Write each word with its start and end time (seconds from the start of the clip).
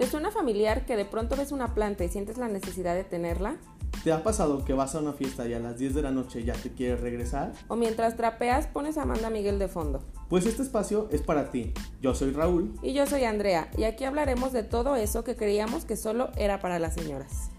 ¿Te 0.00 0.06
suena 0.06 0.30
familiar 0.30 0.86
que 0.86 0.96
de 0.96 1.04
pronto 1.04 1.36
ves 1.36 1.52
una 1.52 1.74
planta 1.74 2.06
y 2.06 2.08
sientes 2.08 2.38
la 2.38 2.48
necesidad 2.48 2.94
de 2.94 3.04
tenerla? 3.04 3.58
¿Te 4.02 4.12
ha 4.12 4.22
pasado 4.22 4.64
que 4.64 4.72
vas 4.72 4.94
a 4.94 5.00
una 5.00 5.12
fiesta 5.12 5.46
y 5.46 5.52
a 5.52 5.58
las 5.58 5.76
10 5.76 5.94
de 5.94 6.00
la 6.00 6.10
noche 6.10 6.42
ya 6.42 6.54
te 6.54 6.72
quieres 6.72 7.02
regresar? 7.02 7.52
¿O 7.68 7.76
mientras 7.76 8.16
trapeas 8.16 8.66
pones 8.66 8.96
a 8.96 9.02
Amanda 9.02 9.28
Miguel 9.28 9.58
de 9.58 9.68
fondo? 9.68 10.02
Pues 10.30 10.46
este 10.46 10.62
espacio 10.62 11.10
es 11.12 11.20
para 11.20 11.50
ti. 11.50 11.74
Yo 12.00 12.14
soy 12.14 12.30
Raúl. 12.30 12.72
Y 12.82 12.94
yo 12.94 13.04
soy 13.04 13.24
Andrea, 13.24 13.70
y 13.76 13.84
aquí 13.84 14.04
hablaremos 14.04 14.54
de 14.54 14.62
todo 14.62 14.96
eso 14.96 15.22
que 15.22 15.36
creíamos 15.36 15.84
que 15.84 15.96
solo 15.96 16.30
era 16.38 16.60
para 16.60 16.78
las 16.78 16.94
señoras. 16.94 17.50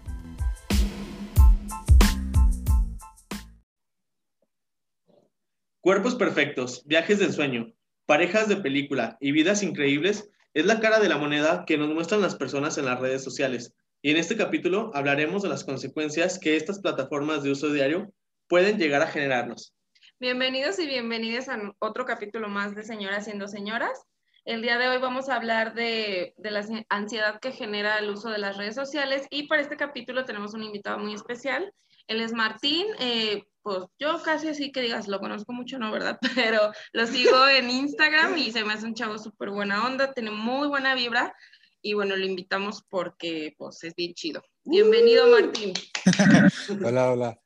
Cuerpos 5.80 6.16
perfectos, 6.16 6.82
viajes 6.86 7.20
del 7.20 7.32
sueño, 7.32 7.72
parejas 8.04 8.48
de 8.48 8.56
película 8.56 9.16
y 9.20 9.30
vidas 9.30 9.62
increíbles 9.62 10.28
es 10.54 10.66
la 10.66 10.80
cara 10.80 11.00
de 11.00 11.08
la 11.08 11.16
moneda 11.16 11.64
que 11.66 11.78
nos 11.78 11.88
muestran 11.88 12.20
las 12.20 12.34
personas 12.34 12.76
en 12.76 12.84
las 12.84 13.00
redes 13.00 13.24
sociales. 13.24 13.74
Y 14.02 14.10
en 14.10 14.18
este 14.18 14.36
capítulo 14.36 14.90
hablaremos 14.94 15.42
de 15.42 15.48
las 15.48 15.64
consecuencias 15.64 16.38
que 16.38 16.56
estas 16.56 16.80
plataformas 16.80 17.42
de 17.42 17.52
uso 17.52 17.72
diario 17.72 18.12
pueden 18.48 18.78
llegar 18.78 19.00
a 19.00 19.06
generarnos. 19.06 19.74
Bienvenidos 20.20 20.78
y 20.78 20.86
bienvenidas 20.86 21.48
a 21.48 21.58
otro 21.78 22.04
capítulo 22.04 22.48
más 22.48 22.74
de 22.74 22.82
Señoras 22.82 23.24
siendo 23.24 23.48
Señoras. 23.48 24.04
El 24.44 24.60
día 24.60 24.76
de 24.76 24.88
hoy 24.88 24.98
vamos 24.98 25.28
a 25.28 25.36
hablar 25.36 25.72
de, 25.72 26.34
la 26.36 26.66
ansiedad 26.88 27.40
que 27.40 27.52
genera 27.52 27.98
el 27.98 28.10
uso 28.10 28.28
de 28.28 28.38
las 28.38 28.56
redes 28.56 28.74
sociales 28.74 29.26
y 29.30 29.46
para 29.46 29.62
este 29.62 29.76
capítulo 29.76 30.24
tenemos 30.24 30.52
un 30.52 30.64
invitado 30.64 30.98
muy 30.98 31.14
especial. 31.14 31.72
Él 32.06 32.20
es 32.20 32.32
Martín, 32.32 32.86
eh, 32.98 33.44
pues 33.62 33.84
yo 33.98 34.20
casi 34.22 34.48
así 34.48 34.72
que 34.72 34.80
digas, 34.82 35.08
lo 35.08 35.20
conozco 35.20 35.52
mucho, 35.52 35.78
¿no? 35.78 35.92
¿Verdad? 35.92 36.18
Pero 36.34 36.72
lo 36.92 37.06
sigo 37.06 37.48
en 37.48 37.70
Instagram 37.70 38.36
y 38.36 38.50
se 38.52 38.64
me 38.64 38.74
hace 38.74 38.86
un 38.86 38.94
chavo 38.94 39.18
súper 39.18 39.50
buena 39.50 39.86
onda, 39.86 40.12
tiene 40.12 40.30
muy 40.30 40.68
buena 40.68 40.94
vibra 40.94 41.34
y 41.80 41.94
bueno, 41.94 42.16
lo 42.16 42.24
invitamos 42.24 42.82
porque 42.88 43.54
pues 43.56 43.82
es 43.84 43.94
bien 43.94 44.14
chido. 44.14 44.42
Bienvenido, 44.64 45.26
Martín. 45.28 45.72
hola, 46.84 47.10
hola. 47.10 47.38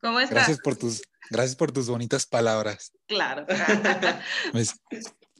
¿Cómo 0.00 0.20
estás? 0.20 0.34
Gracias 0.34 0.58
por 0.60 0.76
tus, 0.76 1.02
gracias 1.30 1.56
por 1.56 1.72
tus 1.72 1.88
bonitas 1.88 2.26
palabras. 2.26 2.92
Claro. 3.06 3.46
Pues, 4.52 4.74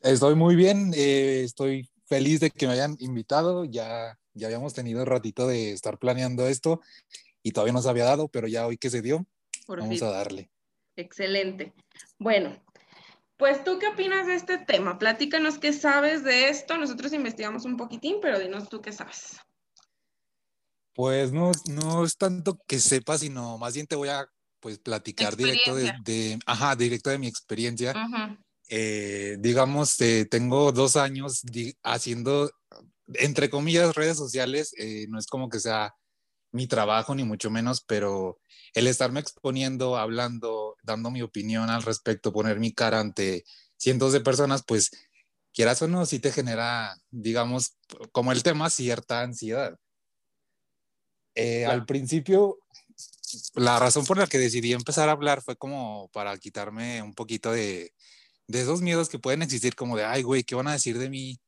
estoy 0.02 0.34
muy 0.34 0.54
bien, 0.54 0.92
eh, 0.94 1.42
estoy 1.44 1.90
feliz 2.06 2.40
de 2.40 2.50
que 2.50 2.66
me 2.66 2.74
hayan 2.74 2.96
invitado, 3.00 3.64
ya, 3.64 4.18
ya 4.34 4.46
habíamos 4.46 4.74
tenido 4.74 5.00
un 5.00 5.06
ratito 5.06 5.46
de 5.46 5.72
estar 5.72 5.98
planeando 5.98 6.46
esto 6.46 6.80
y 7.48 7.50
todavía 7.50 7.72
no 7.72 7.80
se 7.80 7.88
había 7.88 8.04
dado, 8.04 8.28
pero 8.28 8.46
ya 8.46 8.66
hoy 8.66 8.76
que 8.76 8.90
se 8.90 9.00
dio, 9.00 9.26
Vamos 9.66 10.02
a 10.02 10.10
darle. 10.10 10.50
Excelente. 10.96 11.74
Bueno, 12.18 12.62
pues 13.36 13.64
tú 13.64 13.78
qué 13.78 13.88
opinas 13.88 14.26
de 14.26 14.34
este 14.34 14.58
tema? 14.58 14.98
Platícanos 14.98 15.58
qué 15.58 15.72
sabes 15.72 16.24
de 16.24 16.48
esto. 16.48 16.76
Nosotros 16.76 17.12
investigamos 17.12 17.64
un 17.64 17.76
poquitín, 17.76 18.16
pero 18.20 18.38
dinos 18.38 18.68
tú 18.68 18.80
qué 18.80 18.92
sabes. 18.92 19.36
Pues 20.94 21.32
no, 21.32 21.52
no 21.66 22.04
es 22.04 22.16
tanto 22.16 22.58
que 22.66 22.80
sepa, 22.80 23.16
sino 23.16 23.56
más 23.58 23.74
bien 23.74 23.86
te 23.86 23.96
voy 23.96 24.08
a 24.08 24.28
pues 24.60 24.78
platicar 24.78 25.36
directo 25.36 25.74
de, 25.74 26.38
ajá, 26.44 26.74
directo 26.76 27.10
de 27.10 27.18
mi 27.18 27.28
experiencia. 27.28 27.94
Eh, 28.68 29.36
digamos, 29.38 29.98
eh, 30.00 30.26
tengo 30.30 30.72
dos 30.72 30.96
años 30.96 31.42
haciendo, 31.82 32.50
entre 33.14 33.48
comillas, 33.48 33.94
redes 33.94 34.16
sociales. 34.16 34.74
Eh, 34.76 35.06
no 35.08 35.18
es 35.18 35.26
como 35.26 35.48
que 35.48 35.60
sea 35.60 35.94
mi 36.52 36.66
trabajo, 36.66 37.14
ni 37.14 37.24
mucho 37.24 37.50
menos, 37.50 37.82
pero 37.82 38.40
el 38.74 38.86
estarme 38.86 39.20
exponiendo, 39.20 39.96
hablando, 39.96 40.76
dando 40.82 41.10
mi 41.10 41.22
opinión 41.22 41.70
al 41.70 41.82
respecto, 41.82 42.32
poner 42.32 42.58
mi 42.58 42.72
cara 42.72 43.00
ante 43.00 43.44
cientos 43.76 44.12
de 44.12 44.20
personas, 44.20 44.62
pues 44.66 44.90
quieras 45.52 45.82
o 45.82 45.88
no, 45.88 46.06
sí 46.06 46.18
te 46.18 46.32
genera, 46.32 46.96
digamos, 47.10 47.76
como 48.12 48.32
el 48.32 48.42
tema, 48.42 48.70
cierta 48.70 49.22
ansiedad. 49.22 49.78
Eh, 51.34 51.66
al 51.66 51.86
principio, 51.86 52.58
la 53.54 53.78
razón 53.78 54.04
por 54.04 54.18
la 54.18 54.26
que 54.26 54.38
decidí 54.38 54.72
empezar 54.72 55.08
a 55.08 55.12
hablar 55.12 55.42
fue 55.42 55.56
como 55.56 56.08
para 56.12 56.36
quitarme 56.38 57.02
un 57.02 57.14
poquito 57.14 57.52
de, 57.52 57.92
de 58.48 58.60
esos 58.60 58.82
miedos 58.82 59.08
que 59.08 59.18
pueden 59.18 59.42
existir, 59.42 59.74
como 59.74 59.96
de, 59.96 60.04
ay, 60.04 60.22
güey, 60.22 60.42
¿qué 60.42 60.54
van 60.54 60.68
a 60.68 60.72
decir 60.72 60.98
de 60.98 61.10
mí? 61.10 61.38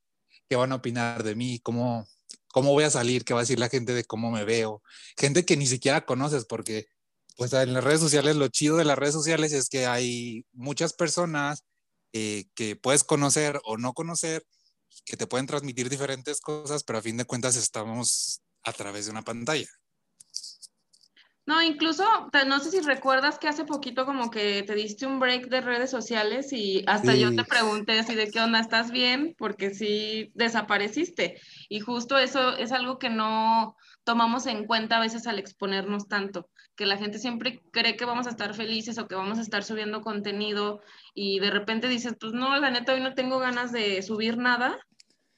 ¿Qué 0.49 0.57
van 0.57 0.73
a 0.73 0.77
opinar 0.77 1.23
de 1.23 1.35
mí? 1.35 1.59
¿Cómo, 1.61 2.07
cómo 2.53 2.73
voy 2.73 2.85
a 2.85 2.91
salir, 2.91 3.25
qué 3.25 3.35
va 3.35 3.41
a 3.41 3.43
decir 3.43 3.59
la 3.59 3.69
gente 3.69 3.95
de 3.95 4.05
cómo 4.05 4.31
me 4.31 4.45
veo, 4.45 4.83
gente 5.17 5.45
que 5.45 5.57
ni 5.57 5.67
siquiera 5.67 6.05
conoces, 6.05 6.45
porque 6.45 6.87
pues 7.37 7.53
en 7.53 7.73
las 7.73 7.85
redes 7.85 8.01
sociales, 8.01 8.37
lo 8.37 8.49
chido 8.49 8.77
de 8.77 8.85
las 8.85 8.99
redes 8.99 9.15
sociales 9.15 9.53
es 9.53 9.69
que 9.69 9.87
hay 9.87 10.45
muchas 10.53 10.93
personas 10.93 11.65
eh, 12.13 12.45
que 12.55 12.77
puedes 12.77 13.05
conocer 13.05 13.61
o 13.65 13.79
no 13.79 13.95
conocer, 13.95 14.45
que 15.05 15.17
te 15.17 15.27
pueden 15.27 15.47
transmitir 15.47 15.89
diferentes 15.89 16.41
cosas, 16.41 16.85
pero 16.85 16.99
a 16.99 17.03
fin 17.03 17.17
de 17.17 17.25
cuentas 17.25 17.57
estamos 17.57 18.43
a 18.63 18.73
través 18.73 19.07
de 19.07 19.13
una 19.13 19.23
pantalla. 19.23 19.69
No, 21.51 21.61
incluso, 21.61 22.05
no 22.47 22.61
sé 22.61 22.71
si 22.71 22.81
recuerdas 22.81 23.41
que 23.41 23.49
hace 23.49 23.65
poquito 23.65 24.07
como 24.07 24.31
que 24.31 24.63
te 24.63 24.77
diste 24.77 25.05
un 25.05 25.19
break 25.19 25.49
de 25.49 25.61
redes 25.61 25.91
sociales 25.91 26.53
y 26.53 26.85
hasta 26.87 27.17
yo 27.17 27.35
te 27.35 27.43
pregunté 27.43 27.99
así 27.99 28.15
de 28.15 28.31
qué 28.31 28.39
onda, 28.39 28.61
¿estás 28.61 28.93
bien? 28.93 29.35
Porque 29.37 29.75
sí 29.75 30.31
desapareciste. 30.37 31.41
Y 31.69 31.81
justo 31.81 32.19
eso 32.19 32.57
es 32.57 32.71
algo 32.71 33.01
que 33.01 33.11
no 33.11 33.77
tomamos 34.05 34.47
en 34.47 34.65
cuenta 34.65 34.99
a 34.99 35.01
veces 35.01 35.27
al 35.27 35.41
exponernos 35.41 36.07
tanto, 36.07 36.49
que 36.77 36.87
la 36.87 36.99
gente 36.99 37.19
siempre 37.19 37.61
cree 37.73 37.97
que 37.97 38.05
vamos 38.05 38.29
a 38.29 38.31
estar 38.31 38.55
felices 38.55 38.97
o 38.99 39.09
que 39.09 39.17
vamos 39.17 39.39
a 39.39 39.43
estar 39.43 39.65
subiendo 39.65 40.03
contenido 40.03 40.83
y 41.15 41.41
de 41.41 41.51
repente 41.51 41.89
dices, 41.89 42.15
pues 42.21 42.33
no, 42.33 42.57
la 42.61 42.71
neta 42.71 42.95
hoy 42.95 43.01
no 43.01 43.15
tengo 43.15 43.41
ganas 43.41 43.73
de 43.73 44.01
subir 44.03 44.39
nada. 44.39 44.79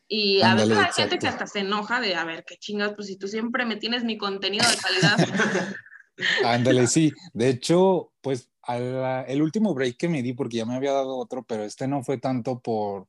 Y 0.09 0.43
a 0.43 0.55
veces 0.55 0.77
hay 0.77 0.93
gente 0.93 1.19
que 1.19 1.29
hasta 1.29 1.47
se 1.47 1.61
enoja 1.61 2.03
de, 2.03 2.17
a 2.17 2.27
ver, 2.27 2.45
qué 2.47 2.59
chingas, 2.59 2.93
pues 2.95 3.07
si 3.07 3.17
tú 3.17 3.29
siempre 3.29 3.65
me 3.65 3.77
tienes 3.77 4.05
mi 4.05 4.19
contenido 4.19 4.67
de 4.69 4.77
calidad. 4.77 5.17
Ándale, 6.45 6.87
sí. 6.87 7.13
De 7.33 7.49
hecho, 7.49 8.13
pues 8.21 8.51
el 8.69 9.43
último 9.43 9.75
break 9.75 9.97
que 9.97 10.09
me 10.09 10.23
di, 10.23 10.33
porque 10.33 10.59
ya 10.59 10.67
me 10.67 10.75
había 10.75 10.93
dado 10.93 11.17
otro, 11.17 11.45
pero 11.45 11.65
este 11.65 11.89
no 11.89 12.03
fue 12.03 12.19
tanto 12.19 12.61
por, 12.61 13.09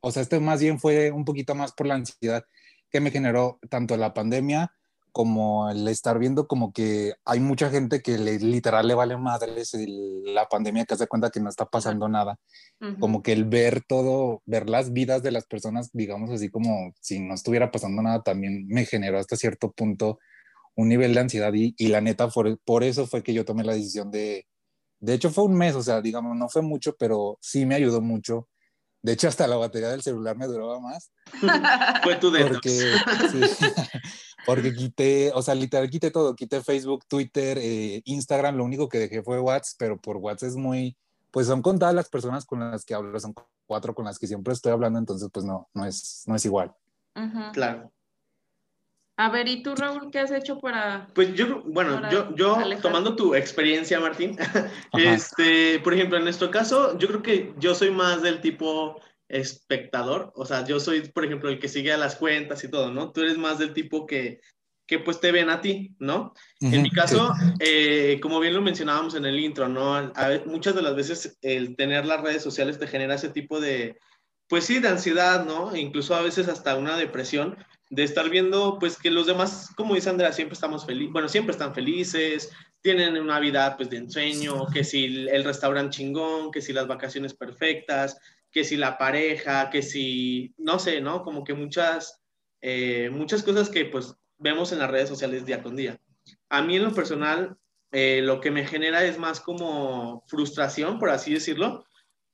o 0.00 0.10
sea, 0.10 0.22
este 0.22 0.40
más 0.40 0.60
bien 0.60 0.80
fue 0.80 1.10
un 1.10 1.24
poquito 1.24 1.54
más 1.54 1.72
por 1.72 1.86
la 1.86 1.94
ansiedad 1.94 2.44
que 2.90 3.00
me 3.00 3.10
generó 3.10 3.58
tanto 3.70 3.96
la 3.96 4.12
pandemia 4.12 4.72
como 5.12 5.70
el 5.70 5.86
estar 5.88 6.18
viendo 6.18 6.48
como 6.48 6.72
que 6.72 7.12
hay 7.26 7.38
mucha 7.38 7.68
gente 7.68 8.00
que 8.00 8.16
le, 8.16 8.38
literal 8.38 8.88
le 8.88 8.94
vale 8.94 9.18
madres 9.18 9.76
la 10.24 10.48
pandemia 10.48 10.86
que 10.86 10.94
hace 10.94 11.06
cuenta 11.06 11.30
que 11.30 11.38
no 11.38 11.50
está 11.50 11.66
pasando 11.66 12.08
nada. 12.08 12.38
Como 12.98 13.22
que 13.22 13.32
el 13.32 13.44
ver 13.44 13.82
todo, 13.86 14.42
ver 14.46 14.68
las 14.68 14.92
vidas 14.92 15.22
de 15.22 15.30
las 15.30 15.46
personas, 15.46 15.90
digamos 15.92 16.30
así 16.30 16.48
como 16.48 16.94
si 17.00 17.20
no 17.20 17.34
estuviera 17.34 17.70
pasando 17.70 18.02
nada, 18.02 18.22
también 18.22 18.66
me 18.68 18.86
generó 18.86 19.18
hasta 19.18 19.36
cierto 19.36 19.70
punto 19.70 20.18
un 20.74 20.88
nivel 20.88 21.14
de 21.14 21.20
ansiedad 21.20 21.52
y, 21.52 21.74
y 21.76 21.88
la 21.88 22.00
neta, 22.00 22.28
por, 22.28 22.58
por, 22.60 22.84
eso 22.84 23.06
fue 23.06 23.22
que 23.22 23.34
yo 23.34 23.44
tomé 23.44 23.64
la 23.64 23.74
decisión 23.74 24.10
de, 24.10 24.46
de 25.00 25.14
hecho 25.14 25.30
fue 25.30 25.44
un 25.44 25.54
mes, 25.54 25.74
o 25.74 25.82
sea, 25.82 26.00
digamos, 26.00 26.36
no 26.36 26.48
fue 26.48 26.62
mucho, 26.62 26.96
pero 26.96 27.38
sí 27.40 27.66
me 27.66 27.74
ayudó 27.74 28.00
mucho. 28.00 28.48
De 29.02 29.12
hecho, 29.12 29.26
hasta 29.26 29.48
la 29.48 29.56
batería 29.56 29.88
del 29.88 30.02
celular 30.02 30.36
me 30.36 30.46
duraba 30.46 30.78
más. 30.78 31.10
fue 32.04 32.16
tu 32.16 32.30
dedo. 32.30 32.46
Porque, 32.46 32.70
sí, 32.70 33.40
porque 34.46 34.72
quité, 34.72 35.32
o 35.34 35.42
sea, 35.42 35.56
literal 35.56 35.90
quité 35.90 36.12
todo, 36.12 36.36
quité 36.36 36.62
Facebook, 36.62 37.04
Twitter, 37.08 37.58
eh, 37.60 38.00
Instagram, 38.04 38.56
lo 38.56 38.64
único 38.64 38.88
que 38.88 39.00
dejé 39.00 39.22
fue 39.24 39.40
WhatsApp, 39.40 39.76
pero 39.76 40.00
por 40.00 40.18
WhatsApp 40.18 40.50
es 40.50 40.56
muy, 40.56 40.96
pues 41.32 41.48
son 41.48 41.62
contadas 41.62 41.96
las 41.96 42.08
personas 42.08 42.46
con 42.46 42.60
las 42.60 42.84
que 42.84 42.94
hablo, 42.94 43.18
son 43.18 43.34
cuatro 43.66 43.92
con 43.94 44.04
las 44.04 44.20
que 44.20 44.28
siempre 44.28 44.52
estoy 44.52 44.70
hablando, 44.70 45.00
entonces 45.00 45.28
pues 45.32 45.44
no, 45.44 45.68
no 45.74 45.84
es, 45.84 46.22
no 46.26 46.36
es 46.36 46.44
igual. 46.44 46.72
Claro. 47.52 47.92
A 49.16 49.28
ver, 49.28 49.46
¿y 49.48 49.62
tú, 49.62 49.74
Raúl, 49.74 50.10
qué 50.10 50.20
has 50.20 50.30
hecho 50.30 50.58
para...? 50.58 51.08
Pues 51.14 51.34
yo, 51.34 51.62
bueno, 51.64 52.10
yo, 52.10 52.34
yo 52.34 52.58
tomando 52.80 53.14
tu 53.14 53.34
experiencia, 53.34 54.00
Martín, 54.00 54.36
este, 54.94 55.80
por 55.80 55.92
ejemplo, 55.92 56.16
en 56.16 56.24
nuestro 56.24 56.50
caso, 56.50 56.98
yo 56.98 57.08
creo 57.08 57.22
que 57.22 57.54
yo 57.58 57.74
soy 57.74 57.90
más 57.90 58.22
del 58.22 58.40
tipo 58.40 59.00
espectador, 59.28 60.32
o 60.34 60.44
sea, 60.44 60.64
yo 60.64 60.80
soy, 60.80 61.02
por 61.08 61.24
ejemplo, 61.24 61.50
el 61.50 61.58
que 61.58 61.68
sigue 61.68 61.92
a 61.92 61.98
las 61.98 62.16
cuentas 62.16 62.64
y 62.64 62.70
todo, 62.70 62.90
¿no? 62.90 63.12
Tú 63.12 63.20
eres 63.22 63.38
más 63.38 63.58
del 63.58 63.72
tipo 63.74 64.06
que, 64.06 64.40
que 64.86 64.98
pues 64.98 65.20
te 65.20 65.32
ven 65.32 65.48
a 65.48 65.60
ti, 65.60 65.94
¿no? 65.98 66.34
en 66.60 66.82
mi 66.82 66.90
caso, 66.90 67.32
eh, 67.60 68.18
como 68.20 68.40
bien 68.40 68.54
lo 68.54 68.60
mencionábamos 68.60 69.14
en 69.14 69.24
el 69.24 69.38
intro, 69.38 69.68
¿no? 69.68 70.12
muchas 70.46 70.74
de 70.74 70.82
las 70.82 70.94
veces 70.94 71.38
el 71.40 71.76
tener 71.76 72.04
las 72.04 72.20
redes 72.20 72.42
sociales 72.42 72.78
te 72.78 72.86
genera 72.86 73.14
ese 73.14 73.30
tipo 73.30 73.60
de, 73.60 73.98
pues 74.48 74.64
sí, 74.64 74.80
de 74.80 74.88
ansiedad, 74.88 75.46
¿no? 75.46 75.74
E 75.74 75.80
incluso 75.80 76.14
a 76.14 76.20
veces 76.20 76.48
hasta 76.48 76.76
una 76.76 76.96
depresión, 76.96 77.56
de 77.92 78.04
estar 78.04 78.30
viendo, 78.30 78.78
pues 78.80 78.96
que 78.96 79.10
los 79.10 79.26
demás, 79.26 79.68
como 79.76 79.94
dice 79.94 80.08
Andrea, 80.08 80.32
siempre 80.32 80.54
estamos 80.54 80.86
felices, 80.86 81.12
bueno, 81.12 81.28
siempre 81.28 81.52
están 81.52 81.74
felices, 81.74 82.50
tienen 82.80 83.18
una 83.18 83.38
vida 83.38 83.76
pues 83.76 83.90
de 83.90 83.98
ensueño, 83.98 84.66
que 84.72 84.82
si 84.82 85.28
el 85.28 85.44
restaurante 85.44 85.98
chingón, 85.98 86.50
que 86.50 86.62
si 86.62 86.72
las 86.72 86.88
vacaciones 86.88 87.34
perfectas, 87.34 88.18
que 88.50 88.64
si 88.64 88.78
la 88.78 88.96
pareja, 88.96 89.68
que 89.68 89.82
si, 89.82 90.54
no 90.56 90.78
sé, 90.78 91.02
¿no? 91.02 91.22
Como 91.22 91.44
que 91.44 91.52
muchas, 91.52 92.18
eh, 92.62 93.10
muchas 93.12 93.42
cosas 93.42 93.68
que 93.68 93.84
pues 93.84 94.14
vemos 94.38 94.72
en 94.72 94.78
las 94.78 94.90
redes 94.90 95.10
sociales 95.10 95.44
día 95.44 95.62
con 95.62 95.76
día. 95.76 96.00
A 96.48 96.62
mí 96.62 96.76
en 96.76 96.84
lo 96.84 96.94
personal, 96.94 97.58
eh, 97.90 98.22
lo 98.22 98.40
que 98.40 98.50
me 98.50 98.66
genera 98.66 99.04
es 99.04 99.18
más 99.18 99.38
como 99.38 100.24
frustración, 100.28 100.98
por 100.98 101.10
así 101.10 101.34
decirlo, 101.34 101.84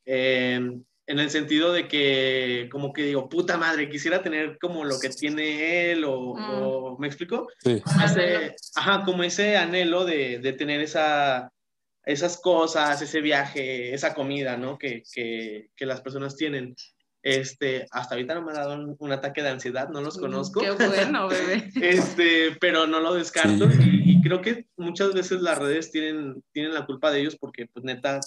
eh, 0.07 0.61
en 1.09 1.19
el 1.19 1.31
sentido 1.31 1.73
de 1.73 1.89
que 1.89 2.69
como 2.71 2.93
que 2.93 3.03
digo, 3.03 3.31
puta 3.31 3.57
madre, 3.57 3.89
quisiera 3.89 4.23
tener 4.23 4.59
como 4.61 4.85
lo 4.85 5.01
que 5.01 5.09
tiene 5.09 5.91
él 5.91 6.05
o, 6.07 6.97
¿me 7.01 7.07
explico? 7.07 7.49
Sí. 7.65 7.83
ajá, 8.77 9.05
como 9.05 9.23
ese 9.23 9.57
anhelo 9.57 10.05
de, 10.05 10.39
de, 10.39 10.53
tener 10.53 10.83
esa, 10.83 11.51
esas 12.05 12.39
cosas, 12.39 13.01
ese 13.01 13.23
viaje, 13.23 13.95
esa 13.95 14.15
comida, 14.15 14.59
¿no? 14.59 14.77
Que, 14.77 15.03
que, 15.13 15.71
que, 15.75 15.87
las 15.87 16.03
personas 16.03 16.37
tienen. 16.37 16.77
Este, 17.23 17.87
hasta 17.91 18.15
ahorita 18.15 18.35
no 18.35 18.43
me 18.43 18.53
ha 18.53 18.57
dado 18.57 18.97
un, 18.99 19.13
ataque 19.13 19.43
de 19.43 19.49
ansiedad, 19.49 19.89
no 19.89 20.03
los 20.03 20.19
conozco. 20.19 20.61
Qué 20.61 20.71
bueno, 20.73 21.27
bebé. 21.29 21.71
este, 21.83 22.55
pero 22.61 22.87
no 22.87 23.01
lo 23.01 23.15
descarto 23.15 23.65
y, 23.65 24.13
y, 24.13 24.21
creo 24.21 24.43
que 24.43 24.67
muchas 24.77 25.15
veces 25.15 25.41
las 25.41 25.59
redes 25.59 25.91
tienen, 25.91 26.45
tienen 26.53 26.75
la 26.75 26.85
culpa 26.85 27.11
de 27.11 27.21
ellos 27.21 27.37
porque, 27.37 27.67
pues 27.67 27.85
neta, 27.85 28.21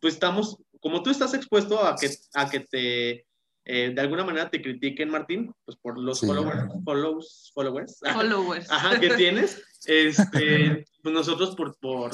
pues 0.00 0.14
estamos 0.14 0.58
como 0.80 1.02
tú 1.02 1.10
estás 1.10 1.34
expuesto 1.34 1.84
a 1.84 1.96
que, 1.96 2.10
a 2.34 2.48
que 2.48 2.60
te, 2.60 3.26
eh, 3.64 3.92
de 3.94 4.00
alguna 4.00 4.24
manera 4.24 4.48
te 4.48 4.62
critiquen, 4.62 5.10
Martín, 5.10 5.54
pues 5.64 5.76
por 5.76 5.98
los 5.98 6.20
followers, 6.20 6.72
follows, 6.84 7.52
followers, 7.54 8.00
followers. 8.12 8.70
Ajá, 8.70 8.98
que 8.98 9.10
tienes, 9.10 9.62
este, 9.86 10.84
pues 11.02 11.14
nosotros 11.14 11.54
por, 11.54 11.76
por, 11.78 12.12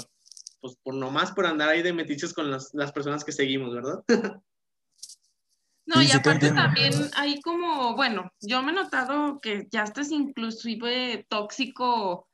pues 0.60 0.76
por 0.82 0.94
nomás 0.94 1.32
por 1.32 1.46
andar 1.46 1.68
ahí 1.68 1.82
de 1.82 1.92
metiches 1.92 2.34
con 2.34 2.50
las, 2.50 2.70
las 2.74 2.92
personas 2.92 3.24
que 3.24 3.32
seguimos, 3.32 3.74
¿verdad? 3.74 4.02
No, 5.86 6.00
y 6.00 6.10
aparte 6.12 6.50
también 6.50 6.94
hay 7.14 7.42
como, 7.42 7.94
bueno, 7.94 8.32
yo 8.40 8.62
me 8.62 8.72
he 8.72 8.74
notado 8.74 9.38
que 9.40 9.68
ya 9.70 9.82
estás 9.82 10.10
inclusive 10.10 11.26
tóxico 11.28 12.26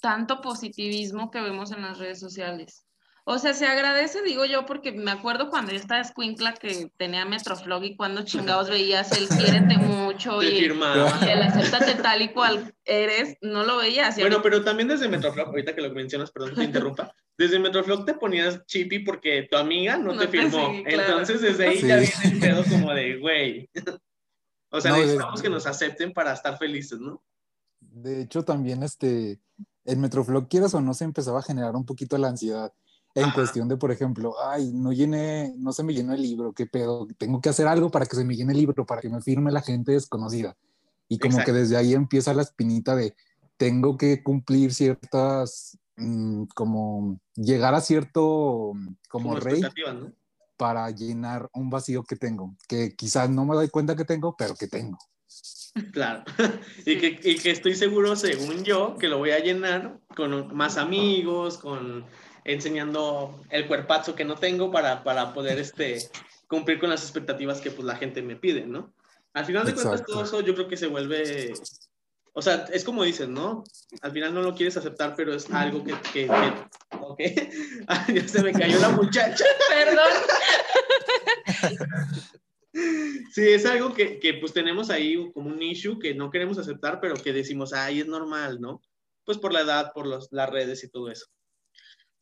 tanto 0.00 0.42
positivismo 0.42 1.30
que 1.30 1.40
vemos 1.40 1.72
en 1.72 1.80
las 1.80 1.98
redes 1.98 2.20
sociales. 2.20 2.81
O 3.24 3.38
sea, 3.38 3.54
se 3.54 3.66
agradece, 3.66 4.20
digo 4.22 4.44
yo, 4.46 4.66
porque 4.66 4.90
me 4.90 5.12
acuerdo 5.12 5.48
cuando 5.48 5.70
yo 5.70 5.78
estaba 5.78 6.00
escuincla 6.00 6.54
que 6.54 6.90
tenía 6.96 7.24
Metroflog 7.24 7.84
y 7.84 7.94
cuando 7.94 8.24
chingados 8.24 8.68
veías 8.68 9.12
el 9.12 9.28
quiérete 9.28 9.78
mucho 9.78 10.42
y, 10.42 10.64
el 10.64 11.42
acéptate 11.42 11.94
tal 12.02 12.20
y 12.20 12.30
cual 12.30 12.74
eres, 12.84 13.36
no 13.40 13.62
lo 13.62 13.76
veías. 13.76 14.18
Bueno, 14.18 14.42
pero 14.42 14.64
también 14.64 14.88
desde 14.88 15.08
Metroflog, 15.08 15.48
ahorita 15.48 15.72
que 15.72 15.82
lo 15.82 15.92
mencionas, 15.92 16.32
perdón 16.32 16.50
que 16.50 16.56
te 16.56 16.64
interrumpa, 16.64 17.14
desde 17.38 17.60
Metroflog 17.60 18.04
te 18.04 18.14
ponías 18.14 18.66
chippy 18.66 19.00
porque 19.00 19.46
tu 19.48 19.56
amiga 19.56 19.96
no, 19.96 20.18
te 20.18 20.26
firmó. 20.26 20.72
Entonces 20.84 21.42
desde 21.42 21.68
ahí 21.68 21.80
ya 21.80 21.98
viene 21.98 22.24
el 22.24 22.40
pedo 22.40 22.64
como 22.64 22.92
de, 22.92 23.18
güey. 23.18 23.70
o 24.70 24.80
sea, 24.80 24.96
necesitamos 24.96 25.40
que 25.40 25.48
nos 25.48 25.66
acepten 25.66 26.12
para 26.12 26.32
estar 26.32 26.58
felices, 26.58 26.98
¿no? 26.98 27.22
De 27.78 28.22
hecho, 28.22 28.44
también 28.44 28.82
este, 28.82 29.40
el 29.84 29.96
Metroflog, 29.98 30.48
quieras 30.48 30.74
o 30.74 30.80
no, 30.80 30.92
se 30.92 31.04
empezaba 31.04 31.38
a 31.38 31.44
generar 31.44 31.76
un 31.76 31.86
poquito 31.86 32.18
la 32.18 32.28
ansiedad 32.28 32.72
en 33.14 33.30
cuestión 33.30 33.68
de, 33.68 33.76
por 33.76 33.90
ejemplo, 33.90 34.34
ay, 34.42 34.72
no 34.72 34.92
llené, 34.92 35.54
no 35.58 35.72
se 35.72 35.82
me 35.82 35.92
llenó 35.92 36.14
el 36.14 36.22
libro, 36.22 36.52
qué 36.52 36.66
pedo, 36.66 37.06
tengo 37.18 37.40
que 37.40 37.50
hacer 37.50 37.66
algo 37.66 37.90
para 37.90 38.06
que 38.06 38.16
se 38.16 38.24
me 38.24 38.34
llene 38.34 38.52
el 38.52 38.58
libro, 38.58 38.86
para 38.86 39.00
que 39.00 39.10
me 39.10 39.20
firme 39.20 39.52
la 39.52 39.60
gente 39.60 39.92
desconocida. 39.92 40.56
Y 41.08 41.18
como 41.18 41.38
que 41.44 41.52
desde 41.52 41.76
ahí 41.76 41.92
empieza 41.92 42.32
la 42.32 42.42
espinita 42.42 42.96
de, 42.96 43.14
tengo 43.58 43.98
que 43.98 44.22
cumplir 44.22 44.72
ciertas, 44.72 45.78
mm, 45.96 46.44
como 46.54 47.20
llegar 47.34 47.74
a 47.74 47.82
cierto, 47.82 48.72
como, 49.10 49.36
rey, 49.36 49.60
para 50.56 50.90
llenar 50.90 51.50
un 51.52 51.68
vacío 51.68 52.02
que 52.04 52.16
tengo, 52.16 52.56
que 52.66 52.94
quizás 52.96 53.28
no 53.28 53.44
me 53.44 53.54
doy 53.54 53.68
cuenta 53.68 53.94
que 53.94 54.04
tengo, 54.04 54.34
pero 54.36 54.54
que 54.54 54.68
tengo. 54.68 54.96
Claro, 55.92 56.24
y, 56.86 56.98
que, 56.98 57.20
y 57.22 57.36
que 57.36 57.50
estoy 57.50 57.74
seguro, 57.74 58.16
según 58.16 58.62
yo, 58.64 58.96
que 58.96 59.08
lo 59.08 59.18
voy 59.18 59.30
a 59.30 59.38
llenar 59.38 59.98
con 60.14 60.54
más 60.54 60.76
amigos, 60.76 61.58
con 61.58 62.06
enseñando 62.44 63.42
el 63.50 63.66
cuerpazo 63.66 64.14
que 64.14 64.24
no 64.24 64.36
tengo 64.36 64.70
para, 64.70 65.04
para 65.04 65.32
poder 65.32 65.58
este, 65.58 65.98
cumplir 66.48 66.78
con 66.78 66.90
las 66.90 67.02
expectativas 67.02 67.60
que 67.60 67.70
pues 67.70 67.84
la 67.86 67.96
gente 67.96 68.22
me 68.22 68.36
pide, 68.36 68.66
¿no? 68.66 68.92
Al 69.32 69.46
final 69.46 69.64
de 69.64 69.74
cuentas 69.74 70.04
todo 70.04 70.24
eso 70.24 70.40
yo 70.40 70.54
creo 70.54 70.68
que 70.68 70.76
se 70.76 70.86
vuelve, 70.86 71.54
o 72.34 72.42
sea, 72.42 72.66
es 72.72 72.84
como 72.84 73.04
dicen, 73.04 73.32
¿no? 73.32 73.64
Al 74.02 74.12
final 74.12 74.34
no 74.34 74.42
lo 74.42 74.54
quieres 74.54 74.76
aceptar, 74.76 75.14
pero 75.16 75.34
es 75.34 75.50
algo 75.50 75.82
que, 75.82 75.94
que, 76.12 76.28
ok, 77.00 77.18
ya 78.14 78.28
se 78.28 78.42
me 78.42 78.52
cayó 78.52 78.78
la 78.80 78.90
muchacha. 78.90 79.44
Perdón. 79.70 80.12
Sí, 83.32 83.48
es 83.48 83.64
algo 83.64 83.94
que, 83.94 84.18
que, 84.18 84.34
pues 84.34 84.52
tenemos 84.52 84.90
ahí 84.90 85.30
como 85.32 85.48
un 85.48 85.62
issue 85.62 85.98
que 85.98 86.14
no 86.14 86.30
queremos 86.30 86.58
aceptar, 86.58 87.00
pero 87.00 87.14
que 87.14 87.32
decimos, 87.32 87.72
ay, 87.72 88.00
es 88.00 88.06
normal, 88.06 88.60
¿no? 88.60 88.82
Pues 89.24 89.38
por 89.38 89.52
la 89.52 89.60
edad, 89.60 89.92
por 89.94 90.06
los, 90.06 90.28
las 90.32 90.50
redes 90.50 90.84
y 90.84 90.90
todo 90.90 91.10
eso. 91.10 91.26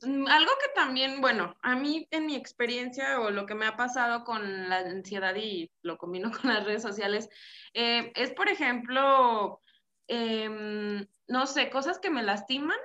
Mm, 0.03 0.27
algo 0.29 0.51
que 0.63 0.73
también, 0.75 1.21
bueno, 1.21 1.57
a 1.63 1.77
mí 1.77 2.07
en 2.11 2.27
mi 2.27 2.35
experiencia 2.35 3.21
o 3.21 3.31
lo 3.31 3.45
que 3.47 3.55
me 3.55 3.67
ha 3.67 3.77
pasado 3.77 4.25
con 4.25 4.69
la 4.69 4.79
ansiedad 4.79 5.35
y 5.37 5.71
lo 5.83 5.99
combino 5.99 6.31
con 6.43 6.51
las 6.51 6.65
redes 6.65 6.83
sociales, 6.83 7.29
eh, 7.75 8.13
es, 8.15 8.33
por 8.33 8.49
ejemplo, 8.49 9.61
em, 10.09 11.07
no 11.29 11.47
sé, 11.47 11.71
cosas 11.71 11.99
que 11.99 12.11
me 12.11 12.23
lastiman, 12.23 12.79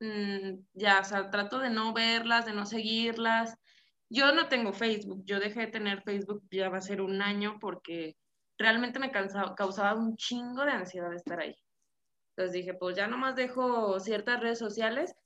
mm, 0.00 0.60
ya, 0.74 1.00
o 1.00 1.04
sea, 1.04 1.30
trato 1.30 1.58
de 1.58 1.70
no 1.70 1.92
verlas, 1.92 2.46
de 2.46 2.52
no 2.52 2.66
seguirlas. 2.66 3.56
Yo 4.10 4.32
no 4.32 4.48
tengo 4.48 4.72
Facebook, 4.72 5.22
yo 5.24 5.40
dejé 5.40 5.60
de 5.62 5.66
tener 5.68 6.02
Facebook 6.02 6.42
ya 6.50 6.68
va 6.68 6.78
a 6.78 6.80
ser 6.80 7.00
un 7.02 7.22
año 7.22 7.58
porque 7.60 8.16
realmente 8.58 8.98
me 9.00 9.10
causaba 9.10 9.94
un 9.94 10.16
chingo 10.16 10.64
de 10.64 10.72
ansiedad 10.72 11.12
estar 11.14 11.40
ahí. 11.40 11.56
Entonces 12.30 12.52
dije, 12.54 12.74
pues 12.74 12.96
ya 12.96 13.08
nomás 13.08 13.36
dejo 13.36 13.98
ciertas 14.00 14.40
redes 14.40 14.58
sociales 14.58 15.16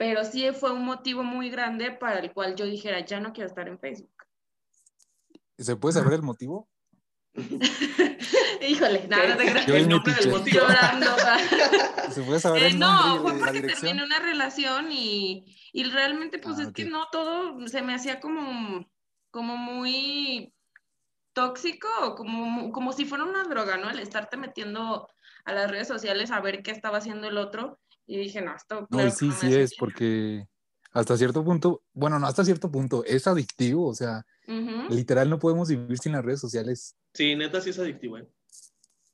pero 0.00 0.24
sí 0.24 0.50
fue 0.52 0.72
un 0.72 0.86
motivo 0.86 1.22
muy 1.22 1.50
grande 1.50 1.90
para 1.90 2.20
el 2.20 2.32
cual 2.32 2.56
yo 2.56 2.64
dijera, 2.64 3.04
ya 3.04 3.20
no 3.20 3.34
quiero 3.34 3.48
estar 3.48 3.68
en 3.68 3.78
Facebook. 3.78 4.24
¿Se 5.58 5.76
puede 5.76 5.92
saber 5.92 6.14
el 6.14 6.22
motivo? 6.22 6.70
Híjole, 8.66 9.06
nada, 9.08 9.28
no 9.28 9.36
te 9.36 9.50
creas. 9.50 9.68
el 9.68 9.90
motivo. 9.90 10.16
¿Se 12.12 12.22
puede 12.22 12.40
saber 12.40 12.62
el 12.62 12.76
eh, 12.76 12.78
No, 12.78 13.20
fue 13.20 13.38
porque 13.38 13.60
terminé 13.60 14.02
una 14.02 14.20
relación 14.20 14.90
y, 14.90 15.54
y 15.74 15.84
realmente 15.84 16.38
pues 16.38 16.58
ah, 16.58 16.62
es 16.62 16.72
que 16.72 16.86
no 16.86 17.08
todo 17.12 17.68
se 17.68 17.82
me 17.82 17.92
hacía 17.92 18.20
como, 18.20 18.88
como 19.30 19.58
muy 19.58 20.54
tóxico, 21.34 22.14
como, 22.16 22.72
como 22.72 22.94
si 22.94 23.04
fuera 23.04 23.24
una 23.24 23.44
droga, 23.44 23.76
¿no? 23.76 23.90
El 23.90 23.98
estarte 23.98 24.38
metiendo 24.38 25.08
a 25.44 25.52
las 25.52 25.70
redes 25.70 25.88
sociales 25.88 26.30
a 26.30 26.40
ver 26.40 26.62
qué 26.62 26.70
estaba 26.70 26.96
haciendo 26.96 27.28
el 27.28 27.36
otro 27.36 27.78
y 28.10 28.18
dije, 28.18 28.42
no, 28.42 28.56
esto... 28.56 28.88
No, 28.90 29.08
sí, 29.12 29.30
sí 29.30 29.54
es, 29.54 29.76
porque 29.76 30.44
hasta 30.90 31.16
cierto 31.16 31.44
punto, 31.44 31.84
bueno, 31.92 32.18
no 32.18 32.26
hasta 32.26 32.44
cierto 32.44 32.68
punto, 32.68 33.04
es 33.04 33.28
adictivo, 33.28 33.86
o 33.86 33.94
sea, 33.94 34.26
literal 34.88 35.30
no 35.30 35.38
podemos 35.38 35.68
vivir 35.68 35.96
sin 35.96 36.10
las 36.10 36.24
redes 36.24 36.40
sociales. 36.40 36.96
Sí, 37.14 37.36
neta 37.36 37.60
sí 37.60 37.70
es 37.70 37.78
adictivo, 37.78 38.18
¿eh? 38.18 38.28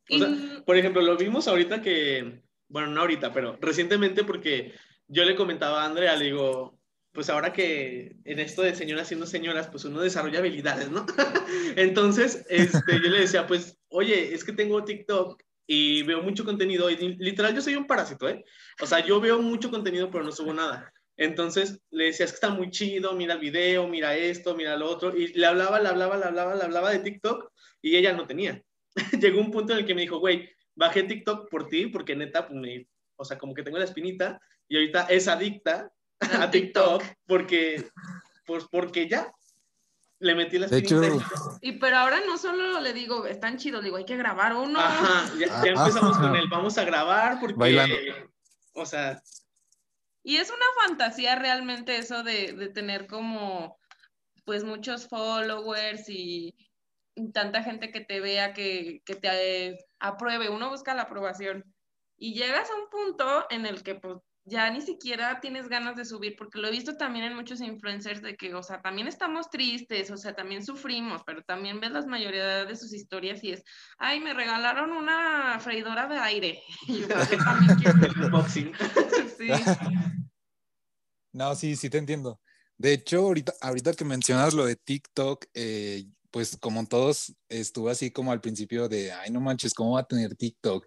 O 0.08 0.18
sea, 0.18 0.62
por 0.64 0.78
ejemplo, 0.78 1.02
lo 1.02 1.14
vimos 1.18 1.46
ahorita 1.46 1.82
que, 1.82 2.42
bueno, 2.68 2.88
no 2.88 3.02
ahorita, 3.02 3.34
pero 3.34 3.58
recientemente 3.60 4.24
porque 4.24 4.72
yo 5.08 5.24
le 5.24 5.36
comentaba 5.36 5.82
a 5.82 5.86
Andrea, 5.86 6.16
le 6.16 6.24
digo, 6.24 6.78
pues 7.12 7.28
ahora 7.28 7.52
que 7.52 8.16
en 8.24 8.38
esto 8.38 8.62
de 8.62 8.74
señoras 8.74 9.08
siendo 9.08 9.26
señoras, 9.26 9.68
pues 9.68 9.84
uno 9.84 10.00
desarrolla 10.00 10.38
habilidades, 10.38 10.90
¿no? 10.90 11.04
Entonces, 11.76 12.46
este, 12.48 12.94
yo 12.94 13.10
le 13.10 13.20
decía, 13.20 13.46
pues, 13.46 13.76
oye, 13.88 14.32
es 14.32 14.42
que 14.42 14.52
tengo 14.52 14.84
TikTok 14.84 15.42
y 15.66 16.02
veo 16.02 16.22
mucho 16.22 16.44
contenido 16.44 16.88
y 16.90 16.96
literal 17.18 17.54
yo 17.54 17.60
soy 17.60 17.74
un 17.74 17.86
parásito, 17.86 18.28
¿eh? 18.28 18.44
O 18.80 18.86
sea, 18.86 19.04
yo 19.04 19.20
veo 19.20 19.40
mucho 19.40 19.70
contenido 19.70 20.10
pero 20.10 20.24
no 20.24 20.32
subo 20.32 20.52
nada. 20.52 20.92
Entonces 21.16 21.80
le 21.90 22.06
decía, 22.06 22.26
es 22.26 22.32
que 22.32 22.36
está 22.36 22.50
muy 22.50 22.70
chido, 22.70 23.14
mira 23.14 23.34
el 23.34 23.40
video, 23.40 23.88
mira 23.88 24.16
esto, 24.16 24.54
mira 24.54 24.76
lo 24.76 24.88
otro. 24.88 25.16
Y 25.16 25.28
le 25.28 25.46
hablaba, 25.46 25.80
le 25.80 25.88
hablaba, 25.88 26.16
le 26.16 26.26
hablaba, 26.26 26.54
le 26.54 26.62
hablaba 26.62 26.90
de 26.90 26.98
TikTok 26.98 27.50
y 27.82 27.96
ella 27.96 28.12
no 28.12 28.26
tenía. 28.26 28.62
Llegó 29.20 29.40
un 29.40 29.50
punto 29.50 29.72
en 29.72 29.80
el 29.80 29.86
que 29.86 29.94
me 29.94 30.02
dijo, 30.02 30.18
güey, 30.18 30.48
bajé 30.74 31.04
TikTok 31.04 31.50
por 31.50 31.68
ti 31.68 31.86
porque 31.86 32.14
neta, 32.14 32.46
pues 32.46 32.60
me, 32.60 32.86
o 33.16 33.24
sea, 33.24 33.38
como 33.38 33.54
que 33.54 33.62
tengo 33.62 33.78
la 33.78 33.84
espinita 33.84 34.40
y 34.68 34.76
ahorita 34.76 35.06
es 35.06 35.26
adicta 35.26 35.90
a 36.20 36.50
TikTok 36.50 37.02
porque, 37.26 37.88
pues 38.44 38.64
porque 38.70 39.08
ya, 39.08 39.32
le 40.18 40.34
metí 40.34 40.58
la 40.58 40.68
Y 41.60 41.72
pero 41.72 41.98
ahora 41.98 42.20
no 42.26 42.38
solo 42.38 42.80
le 42.80 42.92
digo, 42.92 43.26
están 43.26 43.58
chidos, 43.58 43.84
digo, 43.84 43.96
hay 43.96 44.04
que 44.04 44.16
grabar 44.16 44.54
uno. 44.54 44.80
Ajá, 44.80 45.30
ya, 45.38 45.62
empezamos 45.62 46.16
con 46.16 46.34
él, 46.36 46.48
vamos 46.48 46.78
a 46.78 46.84
grabar 46.84 47.38
porque, 47.40 48.28
o 48.72 48.86
sea... 48.86 49.22
Y 50.22 50.38
es 50.38 50.50
una 50.50 50.86
fantasía 50.86 51.36
realmente 51.36 51.98
eso 51.98 52.24
de, 52.24 52.52
de 52.52 52.68
tener 52.68 53.06
como, 53.06 53.78
pues, 54.44 54.64
muchos 54.64 55.06
followers 55.06 56.08
y 56.08 56.56
tanta 57.32 57.62
gente 57.62 57.92
que 57.92 58.00
te 58.00 58.18
vea, 58.18 58.52
que, 58.52 59.02
que 59.04 59.14
te 59.14 59.78
apruebe. 60.00 60.48
Uno 60.48 60.68
busca 60.68 60.94
la 60.94 61.02
aprobación. 61.02 61.64
Y 62.16 62.34
llegas 62.34 62.68
a 62.70 62.74
un 62.74 62.88
punto 62.90 63.46
en 63.50 63.66
el 63.66 63.84
que, 63.84 63.94
pues, 63.94 64.16
ya 64.46 64.70
ni 64.70 64.80
siquiera 64.80 65.40
tienes 65.40 65.68
ganas 65.68 65.96
de 65.96 66.04
subir, 66.04 66.36
porque 66.38 66.58
lo 66.58 66.68
he 66.68 66.70
visto 66.70 66.96
también 66.96 67.24
en 67.24 67.34
muchos 67.34 67.60
influencers 67.60 68.22
de 68.22 68.36
que, 68.36 68.54
o 68.54 68.62
sea, 68.62 68.80
también 68.80 69.08
estamos 69.08 69.50
tristes, 69.50 70.10
o 70.12 70.16
sea, 70.16 70.34
también 70.34 70.64
sufrimos, 70.64 71.22
pero 71.26 71.42
también 71.42 71.80
ves 71.80 71.90
la 71.90 72.06
mayoría 72.06 72.64
de 72.64 72.76
sus 72.76 72.94
historias 72.94 73.42
y 73.42 73.52
es, 73.52 73.64
ay, 73.98 74.20
me 74.20 74.34
regalaron 74.34 74.92
una 74.92 75.58
freidora 75.58 76.06
de 76.06 76.18
aire. 76.18 76.62
Y 76.88 77.00
yo 77.00 77.08
también 77.08 77.76
quiero 77.76 78.46
sí. 78.48 78.70
No, 81.32 81.54
sí, 81.56 81.74
sí 81.74 81.90
te 81.90 81.98
entiendo. 81.98 82.40
De 82.78 82.92
hecho, 82.92 83.18
ahorita, 83.18 83.52
ahorita 83.60 83.94
que 83.94 84.04
mencionas 84.04 84.54
lo 84.54 84.64
de 84.64 84.76
TikTok, 84.76 85.46
eh, 85.54 86.04
pues 86.30 86.56
como 86.60 86.86
todos, 86.86 87.34
estuve 87.48 87.90
así 87.90 88.12
como 88.12 88.30
al 88.30 88.40
principio 88.40 88.88
de, 88.88 89.10
ay, 89.10 89.30
no 89.30 89.40
manches, 89.40 89.74
¿cómo 89.74 89.94
va 89.94 90.00
a 90.00 90.06
tener 90.06 90.36
TikTok? 90.36 90.86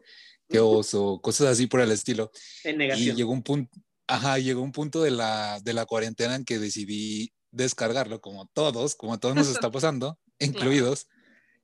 Qué 0.50 0.60
oso, 0.60 1.20
cosas 1.22 1.48
así 1.48 1.68
por 1.68 1.82
el 1.82 1.92
estilo. 1.92 2.32
En 2.64 2.78
negación. 2.78 3.10
Y 3.10 3.18
llegó 3.18 3.32
un 3.32 3.44
punto, 3.44 3.72
ajá, 4.08 4.40
llegó 4.40 4.62
un 4.62 4.72
punto 4.72 5.02
de 5.02 5.12
la, 5.12 5.60
de 5.64 5.74
la 5.74 5.86
cuarentena 5.86 6.36
en 6.36 6.46
que 6.46 6.60
decidí 6.60 7.32
descargarlo, 7.52 8.22
como 8.22 8.48
todos, 8.54 8.96
como 8.96 9.14
a 9.14 9.20
todos 9.20 9.36
nos 9.36 9.48
está 9.48 9.72
pasando, 9.72 10.20
incluidos. 10.40 11.08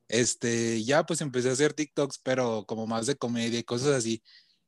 Este, 0.07 0.83
ya 0.83 1.03
pues 1.05 1.21
empecé 1.21 1.49
a 1.49 1.53
hacer 1.53 1.73
TikToks, 1.73 2.19
pero 2.23 2.65
como 2.67 2.85
más 2.85 3.07
de 3.07 3.15
comedia 3.15 3.59
y 3.59 3.63
cosas 3.63 3.89
así. 3.89 4.21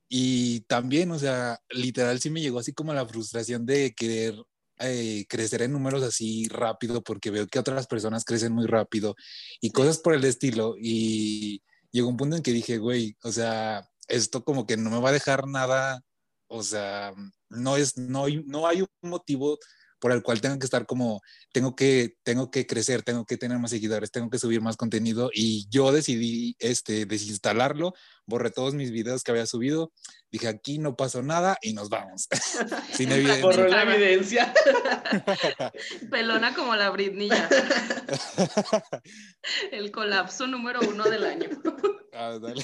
Y 0.10 0.62
también, 0.62 1.12
o 1.12 1.20
sea, 1.20 1.60
literal 1.70 2.20
sí 2.20 2.30
me 2.30 2.42
llegó 2.42 2.60
así 2.60 2.74
como 2.74 2.94
la 2.94 3.06
frustración 3.06 3.66
de 3.66 3.94
querer 3.94 4.36
eh, 4.80 5.26
crecer 5.28 5.64
en 5.64 5.74
números 5.74 6.04
así 6.04 6.48
rápido 6.50 7.02
porque 7.04 7.32
veo 7.32 7.48
que 7.48 7.58
otras 7.60 7.88
personas 7.88 8.24
crecen 8.24 8.54
muy 8.54 8.68
rápido 8.68 9.16
y 9.60 9.72
cosas 9.72 10.00
por 10.00 10.14
el 10.14 10.24
estilo. 10.24 10.76
Y 10.80 11.62
llegó 11.92 12.10
un 12.10 12.18
punto 12.18 12.36
en 12.38 12.44
que 12.44 12.54
dije, 12.54 12.78
güey, 12.78 13.18
o 13.24 13.32
sea, 13.32 13.88
esto 14.08 14.44
como 14.44 14.66
que 14.66 14.78
no 14.78 14.90
me 14.90 15.00
va 15.00 15.10
a 15.10 15.14
dejar 15.14 15.48
nada, 15.48 16.02
o 16.48 16.64
sea, 16.64 17.14
no 17.50 17.78
es, 17.78 17.98
no, 17.98 18.26
no 18.46 18.68
hay 18.68 18.82
un 18.82 18.88
motivo 19.02 19.60
por 20.00 20.12
el 20.12 20.22
cual 20.22 20.42
tengo 20.42 20.60
que 20.60 20.66
estar 20.66 20.86
como, 20.86 21.22
tengo 21.52 21.76
que, 21.76 22.16
tengo 22.24 22.52
que 22.52 22.68
crecer, 22.68 23.02
tengo 23.02 23.26
que 23.26 23.38
tener 23.38 23.58
más 23.58 23.72
seguidores, 23.72 24.12
tengo 24.12 24.30
que 24.30 24.40
subir 24.40 24.62
más 24.62 24.78
contenido 24.78 25.32
y 25.34 25.68
yo 25.70 25.92
decidí 25.92 26.56
este, 26.60 27.06
desinstalarlo, 27.06 27.94
borré 28.26 28.52
todos 28.52 28.74
mis 28.74 28.92
videos 28.92 29.24
que 29.24 29.32
había 29.32 29.48
subido, 29.48 29.92
dije 30.32 30.48
aquí 30.48 30.78
no 30.78 30.96
pasó 30.96 31.24
nada 31.24 31.58
y 31.62 31.74
nos 31.74 31.90
vamos. 31.90 32.28
Sin 32.94 33.12
evidencia. 33.12 33.44
Borró 33.44 33.68
la 33.68 33.84
evidencia. 33.84 34.54
Pelona 36.12 36.54
como 36.54 36.76
la 36.76 36.90
Britney. 36.90 37.30
el 39.72 39.92
colapso 39.92 40.48
número 40.48 40.80
uno 40.88 41.06
del 41.06 41.26
año. 41.26 41.50
Ah, 42.14 42.38
dale. 42.40 42.64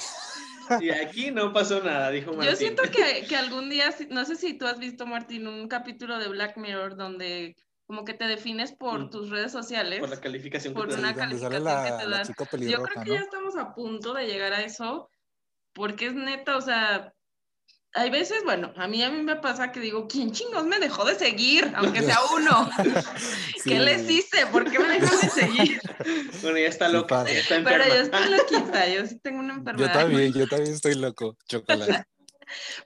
Y 0.80 0.90
aquí 0.90 1.30
no 1.30 1.52
pasó 1.52 1.82
nada, 1.82 2.10
dijo 2.10 2.32
Martín. 2.32 2.50
Yo 2.50 2.56
siento 2.56 2.82
que, 2.84 3.24
que, 3.28 3.36
algún 3.36 3.70
día, 3.70 3.94
no 4.10 4.24
sé 4.24 4.36
si 4.36 4.54
tú 4.54 4.66
has 4.66 4.78
visto, 4.78 5.06
Martín, 5.06 5.46
un 5.46 5.68
capítulo 5.68 6.18
de 6.18 6.28
Black 6.28 6.56
Mirror 6.56 6.96
donde 6.96 7.56
como 7.86 8.04
que 8.04 8.14
te 8.14 8.26
defines 8.26 8.72
por 8.72 8.98
mm. 9.00 9.10
tus 9.10 9.30
redes 9.30 9.52
sociales. 9.52 10.00
Por 10.00 10.08
la 10.08 10.20
calificación 10.20 10.74
por 10.74 10.88
que 10.88 10.94
una 10.94 11.14
calificación 11.14 11.84
que 11.84 12.04
te 12.04 12.10
dan. 12.10 12.68
Yo 12.68 12.82
creo 12.82 13.04
que 13.04 13.10
ya 13.10 13.20
estamos 13.20 13.56
a 13.56 13.74
punto 13.74 14.14
de 14.14 14.26
llegar 14.26 14.52
a 14.52 14.62
eso, 14.62 15.08
porque 15.72 16.06
es 16.06 16.14
neta, 16.14 16.56
o 16.56 16.60
sea, 16.60 17.13
hay 17.96 18.10
veces, 18.10 18.42
bueno, 18.44 18.72
a 18.76 18.88
mí 18.88 19.02
a 19.04 19.10
mí 19.10 19.22
me 19.22 19.36
pasa 19.36 19.70
que 19.70 19.78
digo, 19.78 20.08
¿quién 20.08 20.32
chingos 20.32 20.66
me 20.66 20.80
dejó 20.80 21.04
de 21.04 21.14
seguir? 21.14 21.72
Aunque 21.76 22.02
sea 22.02 22.18
uno. 22.34 22.68
¿Qué 23.64 23.78
les 23.78 24.10
hice? 24.10 24.46
¿Por 24.50 24.68
qué 24.68 24.80
me 24.80 24.98
dejó 24.98 25.16
de 25.16 25.28
seguir? 25.30 25.80
Bueno, 26.42 26.58
ya 26.58 26.66
está 26.66 26.88
loca. 26.88 27.24
Pero 27.48 27.84
yo 27.88 27.94
estoy 27.94 28.28
loquita, 28.28 28.86
yo 28.94 29.06
sí 29.06 29.18
tengo 29.20 29.38
una 29.38 29.54
enfermedad. 29.54 29.94
Yo 29.94 30.00
también, 30.00 30.32
yo 30.34 30.46
también 30.46 30.74
estoy 30.74 30.94
loco, 30.96 31.38
chocolate. 31.48 32.04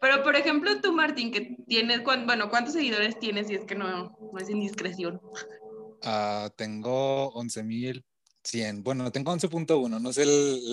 Pero, 0.00 0.22
por 0.22 0.36
ejemplo, 0.36 0.80
tú, 0.80 0.92
Martín, 0.92 1.32
que 1.32 1.56
tienes, 1.66 2.04
bueno, 2.04 2.48
¿cuántos 2.48 2.74
seguidores 2.74 3.18
tienes 3.18 3.48
si 3.48 3.54
es 3.54 3.64
que 3.64 3.74
no, 3.74 4.16
no 4.32 4.38
es 4.38 4.48
indiscreción? 4.48 5.20
Uh, 6.04 6.48
tengo 6.54 7.30
11 7.30 7.64
mil 7.64 8.04
100. 8.44 8.82
Bueno, 8.82 9.10
tengo 9.10 9.32
11.1, 9.32 10.00
no 10.00 10.12
sé 10.12 10.24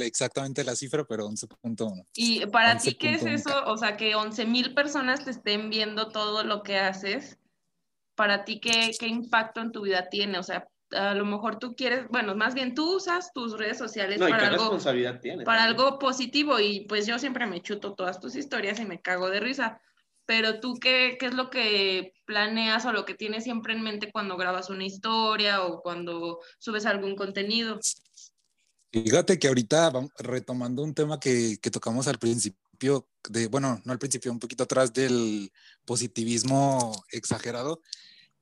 exactamente 0.05 0.63
la 0.63 0.75
cifra, 0.75 1.03
pero 1.03 1.27
11.1. 1.27 2.05
¿Y 2.15 2.45
para 2.47 2.77
ti 2.77 2.95
qué 2.95 3.15
es 3.15 3.25
eso? 3.25 3.65
O 3.65 3.77
sea, 3.77 3.97
que 3.97 4.15
11 4.15 4.45
mil 4.45 4.73
personas 4.73 5.25
te 5.25 5.31
estén 5.31 5.69
viendo 5.69 6.09
todo 6.09 6.43
lo 6.43 6.63
que 6.63 6.77
haces. 6.77 7.37
¿Para 8.15 8.45
ti 8.45 8.59
qué, 8.59 8.91
qué 8.97 9.07
impacto 9.07 9.61
en 9.61 9.71
tu 9.71 9.81
vida 9.81 10.09
tiene? 10.09 10.39
O 10.39 10.43
sea, 10.43 10.67
a 10.91 11.13
lo 11.13 11.25
mejor 11.25 11.59
tú 11.59 11.75
quieres, 11.75 12.07
bueno, 12.09 12.35
más 12.35 12.53
bien 12.53 12.75
tú 12.75 12.95
usas 12.95 13.33
tus 13.33 13.57
redes 13.57 13.77
sociales 13.77 14.19
para, 14.19 14.47
algo, 14.47 14.77
para 15.43 15.63
algo 15.63 15.99
positivo 15.99 16.59
y 16.59 16.85
pues 16.87 17.05
yo 17.07 17.19
siempre 17.19 17.45
me 17.45 17.61
chuto 17.61 17.93
todas 17.93 18.19
tus 18.19 18.35
historias 18.35 18.79
y 18.79 18.85
me 18.85 19.01
cago 19.01 19.29
de 19.29 19.39
risa 19.39 19.81
pero 20.25 20.59
tú 20.59 20.75
qué, 20.79 21.17
qué 21.19 21.27
es 21.27 21.33
lo 21.33 21.49
que 21.49 22.13
planeas 22.25 22.85
o 22.85 22.91
lo 22.91 23.05
que 23.05 23.13
tienes 23.13 23.43
siempre 23.43 23.73
en 23.73 23.81
mente 23.81 24.11
cuando 24.11 24.37
grabas 24.37 24.69
una 24.69 24.85
historia 24.85 25.63
o 25.63 25.81
cuando 25.81 26.39
subes 26.59 26.85
algún 26.85 27.15
contenido. 27.15 27.79
Fíjate 28.91 29.37
que 29.37 29.47
ahorita 29.47 29.91
retomando 30.19 30.81
un 30.81 30.93
tema 30.93 31.19
que, 31.19 31.57
que 31.61 31.71
tocamos 31.71 32.07
al 32.07 32.17
principio, 32.17 33.07
de, 33.29 33.47
bueno, 33.47 33.81
no 33.83 33.91
al 33.91 33.99
principio, 33.99 34.31
un 34.31 34.39
poquito 34.39 34.63
atrás 34.63 34.93
del 34.93 35.51
positivismo 35.85 37.03
exagerado. 37.11 37.81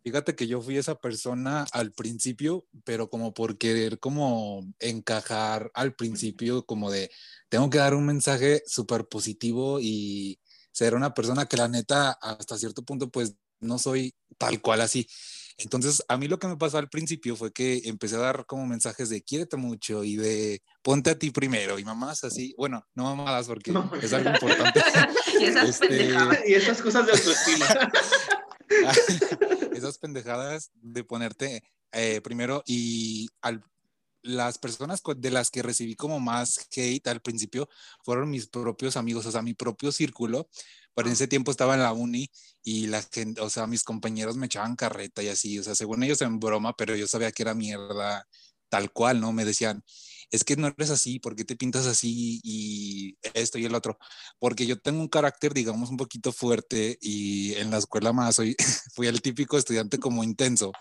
Fíjate 0.03 0.35
que 0.35 0.47
yo 0.47 0.61
fui 0.61 0.77
esa 0.77 0.95
persona 0.95 1.65
al 1.71 1.93
principio, 1.93 2.67
pero 2.83 3.09
como 3.09 3.33
por 3.33 3.57
querer 3.57 3.99
como 3.99 4.67
encajar 4.79 5.71
al 5.73 5.95
principio, 5.95 6.65
como 6.65 6.91
de, 6.91 7.09
tengo 7.49 7.69
que 7.69 7.77
dar 7.77 7.95
un 7.95 8.05
mensaje 8.05 8.61
súper 8.67 9.07
positivo 9.07 9.79
y, 9.79 10.39
ser 10.73 10.95
una 10.95 11.13
persona 11.13 11.45
que 11.45 11.55
la 11.55 11.69
neta 11.69 12.11
hasta 12.11 12.57
cierto 12.57 12.83
punto 12.83 13.09
pues 13.09 13.35
no 13.61 13.79
soy 13.79 14.13
tal 14.37 14.59
cual 14.59 14.81
así. 14.81 15.07
Entonces, 15.57 16.03
a 16.07 16.17
mí 16.17 16.27
lo 16.27 16.39
que 16.39 16.47
me 16.47 16.57
pasó 16.57 16.79
al 16.79 16.89
principio 16.89 17.35
fue 17.35 17.53
que 17.53 17.83
empecé 17.85 18.15
a 18.15 18.19
dar 18.19 18.45
como 18.47 18.65
mensajes 18.65 19.09
de 19.09 19.21
quiérete 19.21 19.55
mucho 19.55 20.03
y 20.03 20.15
de 20.15 20.63
ponte 20.81 21.11
a 21.11 21.19
ti 21.19 21.29
primero 21.29 21.77
y 21.77 21.85
mamás 21.85 22.23
así, 22.23 22.55
bueno, 22.57 22.85
no 22.95 23.03
mamadas 23.03 23.47
porque 23.47 23.71
es 24.01 24.13
algo 24.13 24.31
importante. 24.31 24.81
y, 25.39 25.43
esas 25.43 25.69
este, 25.69 26.11
y 26.47 26.53
esas 26.53 26.81
cosas 26.81 27.05
de 27.05 27.11
autoestima. 27.11 27.67
esas 29.75 29.99
pendejadas 29.99 30.71
de 30.73 31.03
ponerte 31.03 31.63
eh, 31.91 32.19
primero 32.21 32.63
y 32.65 33.29
al, 33.41 33.63
las 34.23 34.57
personas 34.57 35.01
de 35.17 35.31
las 35.31 35.51
que 35.51 35.61
recibí 35.61 35.95
como 35.95 36.19
más 36.19 36.67
hate 36.75 37.07
al 37.07 37.21
principio 37.21 37.69
fueron 38.03 38.29
mis 38.29 38.47
propios 38.47 38.97
amigos, 38.97 39.25
o 39.25 39.31
sea, 39.31 39.41
mi 39.41 39.53
propio 39.53 39.91
círculo. 39.91 40.49
Pero 40.95 41.07
en 41.07 41.13
ese 41.13 41.27
tiempo 41.27 41.51
estaba 41.51 41.73
en 41.73 41.81
la 41.81 41.93
uni 41.93 42.29
y 42.63 42.87
la 42.87 43.01
gente, 43.01 43.41
o 43.41 43.49
sea, 43.49 43.67
mis 43.67 43.83
compañeros 43.83 44.37
me 44.37 44.45
echaban 44.45 44.75
carreta 44.75 45.23
y 45.23 45.27
así, 45.29 45.59
o 45.59 45.63
sea, 45.63 45.75
según 45.75 46.03
ellos 46.03 46.21
en 46.21 46.39
broma, 46.39 46.75
pero 46.75 46.95
yo 46.95 47.07
sabía 47.07 47.31
que 47.31 47.43
era 47.43 47.55
mierda 47.55 48.27
tal 48.69 48.91
cual, 48.91 49.19
¿no? 49.19 49.33
Me 49.33 49.45
decían, 49.45 49.83
es 50.31 50.43
que 50.43 50.55
no 50.55 50.67
eres 50.67 50.89
así, 50.89 51.19
¿por 51.19 51.35
qué 51.35 51.45
te 51.45 51.55
pintas 51.55 51.85
así 51.85 52.41
y 52.43 53.17
esto 53.35 53.59
y 53.59 53.65
el 53.65 53.75
otro? 53.75 53.99
Porque 54.39 54.65
yo 54.65 54.79
tengo 54.79 54.99
un 54.99 55.07
carácter, 55.07 55.53
digamos, 55.53 55.91
un 55.91 55.97
poquito 55.97 56.31
fuerte 56.31 56.97
y 56.99 57.53
en 57.53 57.69
la 57.69 57.77
escuela 57.77 58.13
más 58.13 58.39
hoy 58.39 58.55
fui 58.95 59.05
el 59.05 59.21
típico 59.21 59.59
estudiante 59.59 59.99
como 59.99 60.23
intenso. 60.23 60.71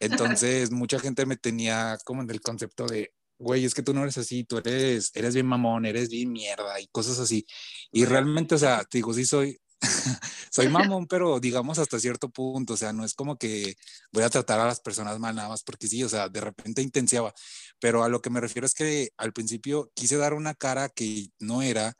Entonces, 0.00 0.70
mucha 0.70 0.98
gente 0.98 1.26
me 1.26 1.36
tenía 1.36 1.98
como 2.04 2.22
en 2.22 2.30
el 2.30 2.40
concepto 2.40 2.86
de, 2.86 3.12
güey, 3.38 3.64
es 3.64 3.74
que 3.74 3.82
tú 3.82 3.94
no 3.94 4.02
eres 4.02 4.18
así, 4.18 4.44
tú 4.44 4.58
eres, 4.58 5.10
eres 5.14 5.34
bien 5.34 5.46
mamón, 5.46 5.86
eres 5.86 6.08
bien 6.08 6.32
mierda 6.32 6.80
y 6.80 6.86
cosas 6.88 7.18
así. 7.18 7.46
Y 7.92 8.04
realmente, 8.04 8.54
o 8.54 8.58
sea, 8.58 8.84
te 8.84 8.98
digo, 8.98 9.12
sí 9.14 9.24
soy, 9.24 9.58
soy 10.50 10.68
mamón, 10.68 11.06
pero 11.06 11.40
digamos 11.40 11.78
hasta 11.78 12.00
cierto 12.00 12.30
punto, 12.30 12.74
o 12.74 12.76
sea, 12.76 12.92
no 12.92 13.04
es 13.04 13.14
como 13.14 13.36
que 13.36 13.76
voy 14.12 14.24
a 14.24 14.30
tratar 14.30 14.60
a 14.60 14.66
las 14.66 14.80
personas 14.80 15.18
mal 15.18 15.34
nada 15.34 15.48
más 15.48 15.62
porque 15.62 15.88
sí, 15.88 16.02
o 16.04 16.08
sea, 16.08 16.28
de 16.28 16.40
repente 16.40 16.82
intensiaba, 16.82 17.32
pero 17.80 18.02
a 18.04 18.08
lo 18.08 18.20
que 18.20 18.30
me 18.30 18.40
refiero 18.40 18.66
es 18.66 18.74
que 18.74 19.10
al 19.16 19.32
principio 19.32 19.90
quise 19.94 20.16
dar 20.16 20.34
una 20.34 20.54
cara 20.54 20.88
que 20.88 21.28
no 21.38 21.62
era 21.62 21.96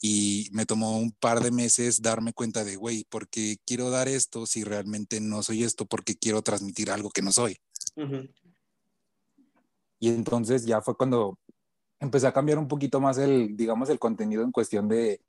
y 0.00 0.48
me 0.52 0.64
tomó 0.64 0.98
un 0.98 1.12
par 1.12 1.40
de 1.40 1.50
meses 1.50 2.00
darme 2.00 2.32
cuenta 2.32 2.64
de, 2.64 2.76
güey, 2.76 3.04
¿por 3.04 3.28
qué 3.28 3.58
quiero 3.66 3.90
dar 3.90 4.08
esto 4.08 4.46
si 4.46 4.64
realmente 4.64 5.20
no 5.20 5.42
soy 5.42 5.62
esto? 5.62 5.84
Porque 5.84 6.16
quiero 6.16 6.40
transmitir 6.40 6.90
algo 6.90 7.10
que 7.10 7.20
no 7.22 7.32
soy. 7.32 7.58
Y 9.98 10.08
entonces 10.08 10.64
ya 10.64 10.80
fue 10.80 10.96
cuando 10.96 11.38
empecé 11.98 12.26
a 12.26 12.32
cambiar 12.32 12.58
un 12.58 12.66
poquito 12.66 12.98
más 12.98 13.18
el, 13.18 13.56
digamos, 13.56 13.90
el 13.90 13.98
contenido 13.98 14.42
en 14.42 14.52
cuestión 14.52 14.88
de, 14.88 15.20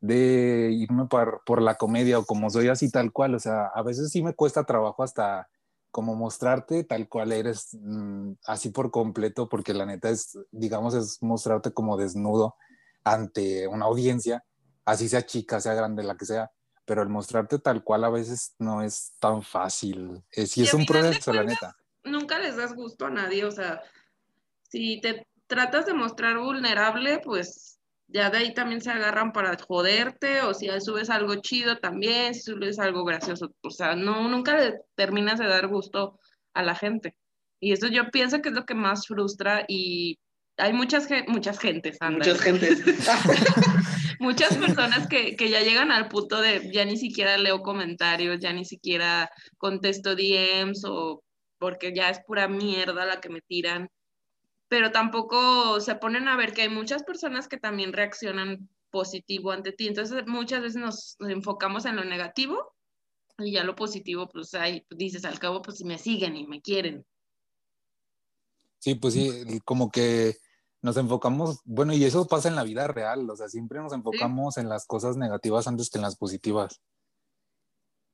de 0.00 0.70
irme 0.72 1.04
por, 1.06 1.42
por 1.44 1.60
la 1.60 1.74
comedia 1.74 2.18
o 2.18 2.24
como 2.24 2.48
soy 2.48 2.68
así 2.68 2.90
tal 2.90 3.12
cual. 3.12 3.34
O 3.34 3.38
sea, 3.38 3.66
a 3.66 3.82
veces 3.82 4.10
sí 4.10 4.22
me 4.22 4.34
cuesta 4.34 4.64
trabajo 4.64 5.02
hasta 5.02 5.46
como 5.90 6.14
mostrarte 6.14 6.84
tal 6.84 7.06
cual 7.08 7.32
eres 7.32 7.76
mm, 7.78 8.32
así 8.46 8.70
por 8.70 8.90
completo, 8.90 9.48
porque 9.50 9.74
la 9.74 9.84
neta 9.84 10.08
es, 10.08 10.38
digamos, 10.50 10.94
es 10.94 11.22
mostrarte 11.22 11.72
como 11.72 11.98
desnudo 11.98 12.54
ante 13.06 13.68
una 13.68 13.86
audiencia, 13.86 14.44
así 14.84 15.08
sea 15.08 15.24
chica, 15.24 15.60
sea 15.60 15.74
grande, 15.74 16.02
la 16.02 16.16
que 16.16 16.26
sea, 16.26 16.50
pero 16.84 17.02
el 17.02 17.08
mostrarte 17.08 17.60
tal 17.60 17.84
cual 17.84 18.02
a 18.02 18.10
veces 18.10 18.56
no 18.58 18.82
es 18.82 19.14
tan 19.20 19.42
fácil. 19.42 20.24
Es, 20.30 20.50
sí, 20.50 20.64
es 20.64 20.74
un 20.74 20.84
proceso, 20.84 21.32
la 21.32 21.44
neta. 21.44 21.76
Nunca 22.02 22.40
les 22.40 22.56
das 22.56 22.74
gusto 22.74 23.06
a 23.06 23.10
nadie, 23.10 23.44
o 23.44 23.52
sea, 23.52 23.80
si 24.68 25.00
te 25.00 25.24
tratas 25.46 25.86
de 25.86 25.94
mostrar 25.94 26.38
vulnerable, 26.38 27.20
pues 27.20 27.78
ya 28.08 28.28
de 28.28 28.38
ahí 28.38 28.54
también 28.54 28.80
se 28.80 28.90
agarran 28.90 29.32
para 29.32 29.56
joderte, 29.56 30.42
o 30.42 30.52
si 30.52 30.68
subes 30.80 31.08
algo 31.08 31.36
chido 31.36 31.78
también, 31.78 32.34
si 32.34 32.40
subes 32.40 32.80
algo 32.80 33.04
gracioso, 33.04 33.54
o 33.62 33.70
sea, 33.70 33.94
no, 33.94 34.28
nunca 34.28 34.56
le 34.56 34.80
terminas 34.96 35.38
de 35.38 35.46
dar 35.46 35.68
gusto 35.68 36.18
a 36.54 36.64
la 36.64 36.74
gente. 36.74 37.14
Y 37.60 37.72
eso 37.72 37.86
yo 37.86 38.10
pienso 38.10 38.42
que 38.42 38.48
es 38.48 38.54
lo 38.54 38.66
que 38.66 38.74
más 38.74 39.06
frustra 39.06 39.64
y 39.68 40.18
hay 40.58 40.72
muchas, 40.72 41.08
muchas 41.28 41.58
gentes, 41.58 41.98
Muchas 42.10 42.40
gentes. 42.40 42.82
muchas 44.20 44.56
personas 44.56 45.06
que, 45.08 45.36
que, 45.36 45.50
ya 45.50 45.60
llegan 45.60 45.92
al 45.92 46.08
punto 46.08 46.40
de 46.40 46.70
ya 46.72 46.84
ni 46.84 46.96
siquiera 46.96 47.36
leo 47.36 47.62
comentarios, 47.62 48.40
ya 48.40 48.52
ni 48.52 48.64
siquiera 48.64 49.30
contesto 49.58 50.16
DMs 50.16 50.84
o 50.86 51.22
porque 51.58 51.94
ya 51.94 52.10
es 52.10 52.20
pura 52.20 52.48
mierda 52.48 53.04
la 53.04 53.20
que 53.20 53.28
me 53.28 53.40
tiran. 53.42 53.88
pero 54.68 54.90
tampoco 54.90 55.80
se 55.80 55.94
ponen 55.94 56.28
a 56.28 56.36
ver 56.36 56.52
que 56.52 56.62
hay 56.62 56.68
muchas 56.68 57.02
personas 57.04 57.48
que 57.48 57.58
también 57.58 57.92
reaccionan 57.92 58.68
positivo 58.90 59.52
ante 59.52 59.72
ti. 59.72 59.86
Entonces 59.86 60.26
muchas 60.26 60.62
veces 60.62 60.80
nos 60.80 61.16
enfocamos 61.20 61.84
en 61.84 61.96
lo 61.96 62.04
negativo 62.04 62.74
y 63.38 63.52
ya 63.52 63.64
lo 63.64 63.76
positivo, 63.76 64.28
pues 64.28 64.54
ahí 64.54 64.84
dices, 64.90 65.24
al 65.24 65.38
cabo, 65.38 65.62
pues 65.62 65.78
si 65.78 65.84
me 65.84 65.98
siguen 65.98 66.36
y 66.36 66.46
me 66.46 66.62
quieren. 66.62 67.04
Sí, 68.78 68.94
pues 68.94 69.14
sí, 69.14 69.60
como 69.64 69.90
que 69.90 70.36
nos 70.86 70.96
enfocamos, 70.96 71.60
bueno, 71.64 71.92
y 71.92 72.04
eso 72.04 72.28
pasa 72.28 72.48
en 72.48 72.54
la 72.54 72.62
vida 72.62 72.86
real, 72.86 73.28
o 73.28 73.34
sea, 73.34 73.48
siempre 73.48 73.80
nos 73.80 73.92
enfocamos 73.92 74.56
en 74.56 74.68
las 74.68 74.86
cosas 74.86 75.16
negativas 75.16 75.66
antes 75.66 75.90
que 75.90 75.98
en 75.98 76.02
las 76.02 76.14
positivas. 76.14 76.80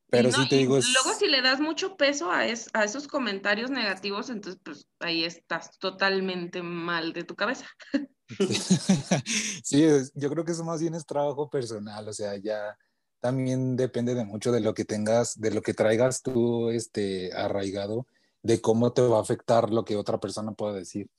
Pero 0.09 0.33
sí 0.33 0.49
te 0.49 0.57
digo... 0.57 0.77
Luego 0.77 1.19
si 1.19 1.27
le 1.27 1.43
das 1.43 1.61
mucho 1.61 1.99
peso 1.99 2.31
a, 2.31 2.41
a 2.41 2.85
esos 2.85 3.09
comentarios 3.09 3.71
negativos, 3.71 4.31
entonces 4.31 4.59
pues 4.65 4.89
ahí 5.01 5.25
estás 5.25 5.79
totalmente 5.79 6.63
mal 6.63 7.13
de 7.13 7.25
tu 7.25 7.37
cabeza. 7.37 7.67
Sí, 9.63 9.87
yo 10.15 10.31
creo 10.31 10.43
que 10.43 10.53
eso 10.53 10.65
más 10.65 10.81
bien 10.81 10.95
es 10.95 11.05
trabajo 11.05 11.51
personal, 11.51 12.09
o 12.09 12.15
sea, 12.15 12.39
ya 12.39 12.79
también 13.21 13.77
depende 13.77 14.15
de 14.15 14.25
mucho 14.25 14.51
de 14.51 14.61
lo 14.61 14.73
que 14.73 14.87
tengas, 14.87 15.39
de 15.39 15.51
lo 15.51 15.61
que 15.61 15.75
traigas 15.75 16.23
tú 16.23 16.71
este, 16.71 17.31
arraigado, 17.35 18.07
de 18.43 18.63
cómo 18.63 18.95
te 18.95 19.03
va 19.03 19.19
a 19.19 19.21
afectar 19.21 19.69
lo 19.71 19.85
que 19.85 19.97
otra 19.97 20.19
persona 20.19 20.53
pueda 20.53 20.73
decir. 20.73 21.11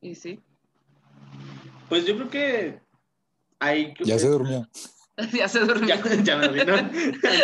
Y 0.00 0.16
sí. 0.16 0.42
Pues 1.88 2.06
yo 2.06 2.16
creo 2.16 2.30
que 2.30 2.80
hay... 3.58 3.94
Ya 4.04 4.18
se 4.18 4.28
durmió. 4.28 4.68
ya 5.32 5.48
se 5.48 5.60
durmió. 5.66 5.94
Ya, 6.22 6.36
me 6.36 6.48
vi, 6.48 6.60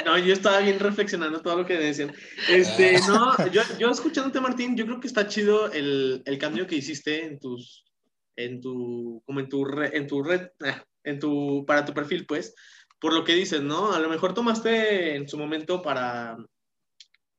¿no? 0.04 0.18
yo 0.18 0.32
estaba 0.32 0.61
bien 0.61 0.78
reflexionando 0.78 1.40
todo 1.40 1.59
lo 1.59 1.66
que 1.66 1.76
decían. 1.76 2.12
Este, 2.49 2.99
no, 3.06 3.37
yo, 3.50 3.62
yo 3.78 3.90
escuchándote, 3.90 4.40
Martín, 4.40 4.76
yo 4.76 4.87
creo 4.87 5.00
que 5.00 5.09
está 5.09 5.26
chido 5.26 5.70
el, 5.73 6.23
el 6.25 6.38
cambio 6.38 6.66
que 6.66 6.76
hiciste 6.76 7.25
en 7.25 7.38
tus, 7.38 7.85
en 8.37 8.61
tu, 8.61 9.23
como 9.25 9.40
en 9.40 9.49
tu, 9.49 9.66
en 9.80 10.06
tu 10.06 10.23
red, 10.23 10.49
ah, 10.64 10.82
en 11.04 11.18
tu, 11.18 11.64
para 11.66 11.85
tu 11.85 11.94
perfil, 11.94 12.26
pues, 12.26 12.54
por 13.00 13.12
lo 13.12 13.25
que 13.25 13.35
dices, 13.35 13.62
¿no? 13.62 13.92
A 13.92 13.99
lo 13.99 14.09
mejor 14.09 14.35
tomaste 14.35 15.16
en 15.16 15.28
su 15.28 15.38
momento 15.38 15.80
para 15.82 16.37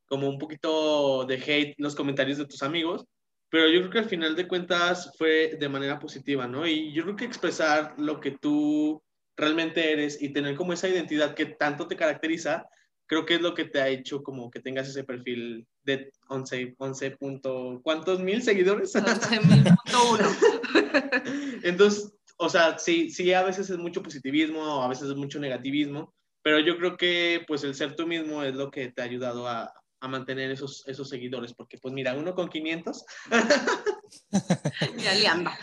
como 0.07 0.27
un 0.27 0.37
poquito 0.37 1.25
de 1.25 1.35
hate 1.35 1.75
los 1.77 1.95
comentarios 1.95 2.37
de 2.37 2.45
tus 2.45 2.63
amigos, 2.63 3.05
pero 3.51 3.67
yo 3.67 3.81
creo 3.81 3.91
que 3.91 3.99
al 3.99 4.09
final 4.09 4.35
de 4.35 4.47
cuentas 4.47 5.11
fue 5.17 5.57
de 5.59 5.67
manera 5.67 5.99
positiva, 5.99 6.47
¿no? 6.47 6.65
Y 6.65 6.93
yo 6.93 7.03
creo 7.03 7.17
que 7.17 7.25
expresar 7.25 7.93
lo 7.97 8.21
que 8.21 8.31
tú 8.31 9.03
realmente 9.35 9.91
eres 9.91 10.21
y 10.21 10.29
tener 10.29 10.55
como 10.55 10.71
esa 10.71 10.87
identidad 10.87 11.35
que 11.35 11.47
tanto 11.47 11.85
te 11.85 11.97
caracteriza, 11.97 12.65
creo 13.07 13.25
que 13.25 13.35
es 13.35 13.41
lo 13.41 13.53
que 13.53 13.65
te 13.65 13.81
ha 13.81 13.89
hecho 13.89 14.23
como 14.23 14.49
que 14.49 14.61
tengas 14.61 14.87
ese 14.87 15.03
perfil 15.03 15.67
de 15.83 16.13
11, 16.29 16.75
11 16.77 17.11
punto, 17.17 17.81
¿cuántos 17.83 18.21
mil 18.21 18.41
seguidores? 18.41 18.95
11.000.1. 18.95 21.59
Entonces, 21.63 22.13
o 22.37 22.47
sea, 22.47 22.79
sí, 22.79 23.09
sí, 23.09 23.33
a 23.33 23.43
veces 23.43 23.69
es 23.69 23.77
mucho 23.77 24.01
positivismo, 24.01 24.81
a 24.81 24.87
veces 24.87 25.09
es 25.09 25.15
mucho 25.17 25.39
negativismo, 25.39 26.13
pero 26.41 26.61
yo 26.61 26.77
creo 26.77 26.95
que 26.95 27.43
pues 27.45 27.65
el 27.65 27.75
ser 27.75 27.97
tú 27.97 28.07
mismo 28.07 28.43
es 28.43 28.55
lo 28.55 28.71
que 28.71 28.93
te 28.93 29.01
ha 29.01 29.05
ayudado 29.05 29.45
a, 29.45 29.73
a 30.01 30.07
mantener 30.07 30.49
esos, 30.49 30.83
esos 30.87 31.07
seguidores, 31.07 31.53
porque 31.53 31.77
pues 31.77 31.93
mira, 31.93 32.15
uno 32.15 32.33
con 32.33 32.49
500 32.49 33.05
ya 34.97 35.13
le 35.13 35.27
anda. 35.27 35.57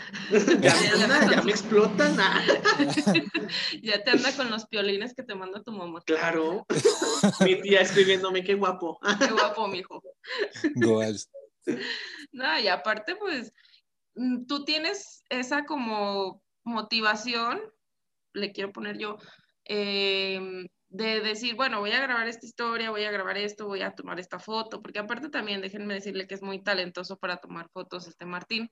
Ya, 0.61 0.73
ya 1.29 1.41
me 1.43 1.51
explotan. 1.51 2.17
ya 3.83 4.03
te 4.03 4.11
anda 4.11 4.35
con 4.35 4.49
los 4.49 4.65
piolines 4.67 5.13
que 5.13 5.23
te 5.23 5.35
manda 5.35 5.61
tu 5.61 5.73
mamá. 5.73 6.01
Claro. 6.05 6.65
Mi 7.41 7.61
tía 7.61 7.81
escribiéndome, 7.81 8.43
qué 8.43 8.55
guapo. 8.55 8.97
qué 9.19 9.31
guapo, 9.31 9.67
mijo. 9.67 10.01
No, 12.31 12.57
y 12.59 12.67
aparte, 12.69 13.17
pues, 13.17 13.53
mm, 14.15 14.45
tú 14.45 14.63
tienes 14.63 15.23
esa 15.29 15.65
como 15.65 16.41
motivación, 16.63 17.61
le 18.33 18.53
quiero 18.53 18.71
poner 18.71 18.97
yo, 18.97 19.17
eh, 19.65 20.65
de 20.89 21.21
decir, 21.21 21.55
bueno, 21.55 21.79
voy 21.79 21.91
a 21.91 22.01
grabar 22.01 22.27
esta 22.27 22.45
historia, 22.45 22.89
voy 22.89 23.03
a 23.03 23.11
grabar 23.11 23.37
esto, 23.37 23.67
voy 23.67 23.81
a 23.81 23.91
tomar 23.91 24.19
esta 24.19 24.39
foto, 24.39 24.81
porque 24.81 24.99
aparte 24.99 25.29
también 25.29 25.61
déjenme 25.61 25.93
decirle 25.93 26.27
que 26.27 26.33
es 26.33 26.41
muy 26.41 26.63
talentoso 26.63 27.17
para 27.17 27.37
tomar 27.37 27.69
fotos 27.69 28.07
este 28.07 28.25
Martín, 28.25 28.71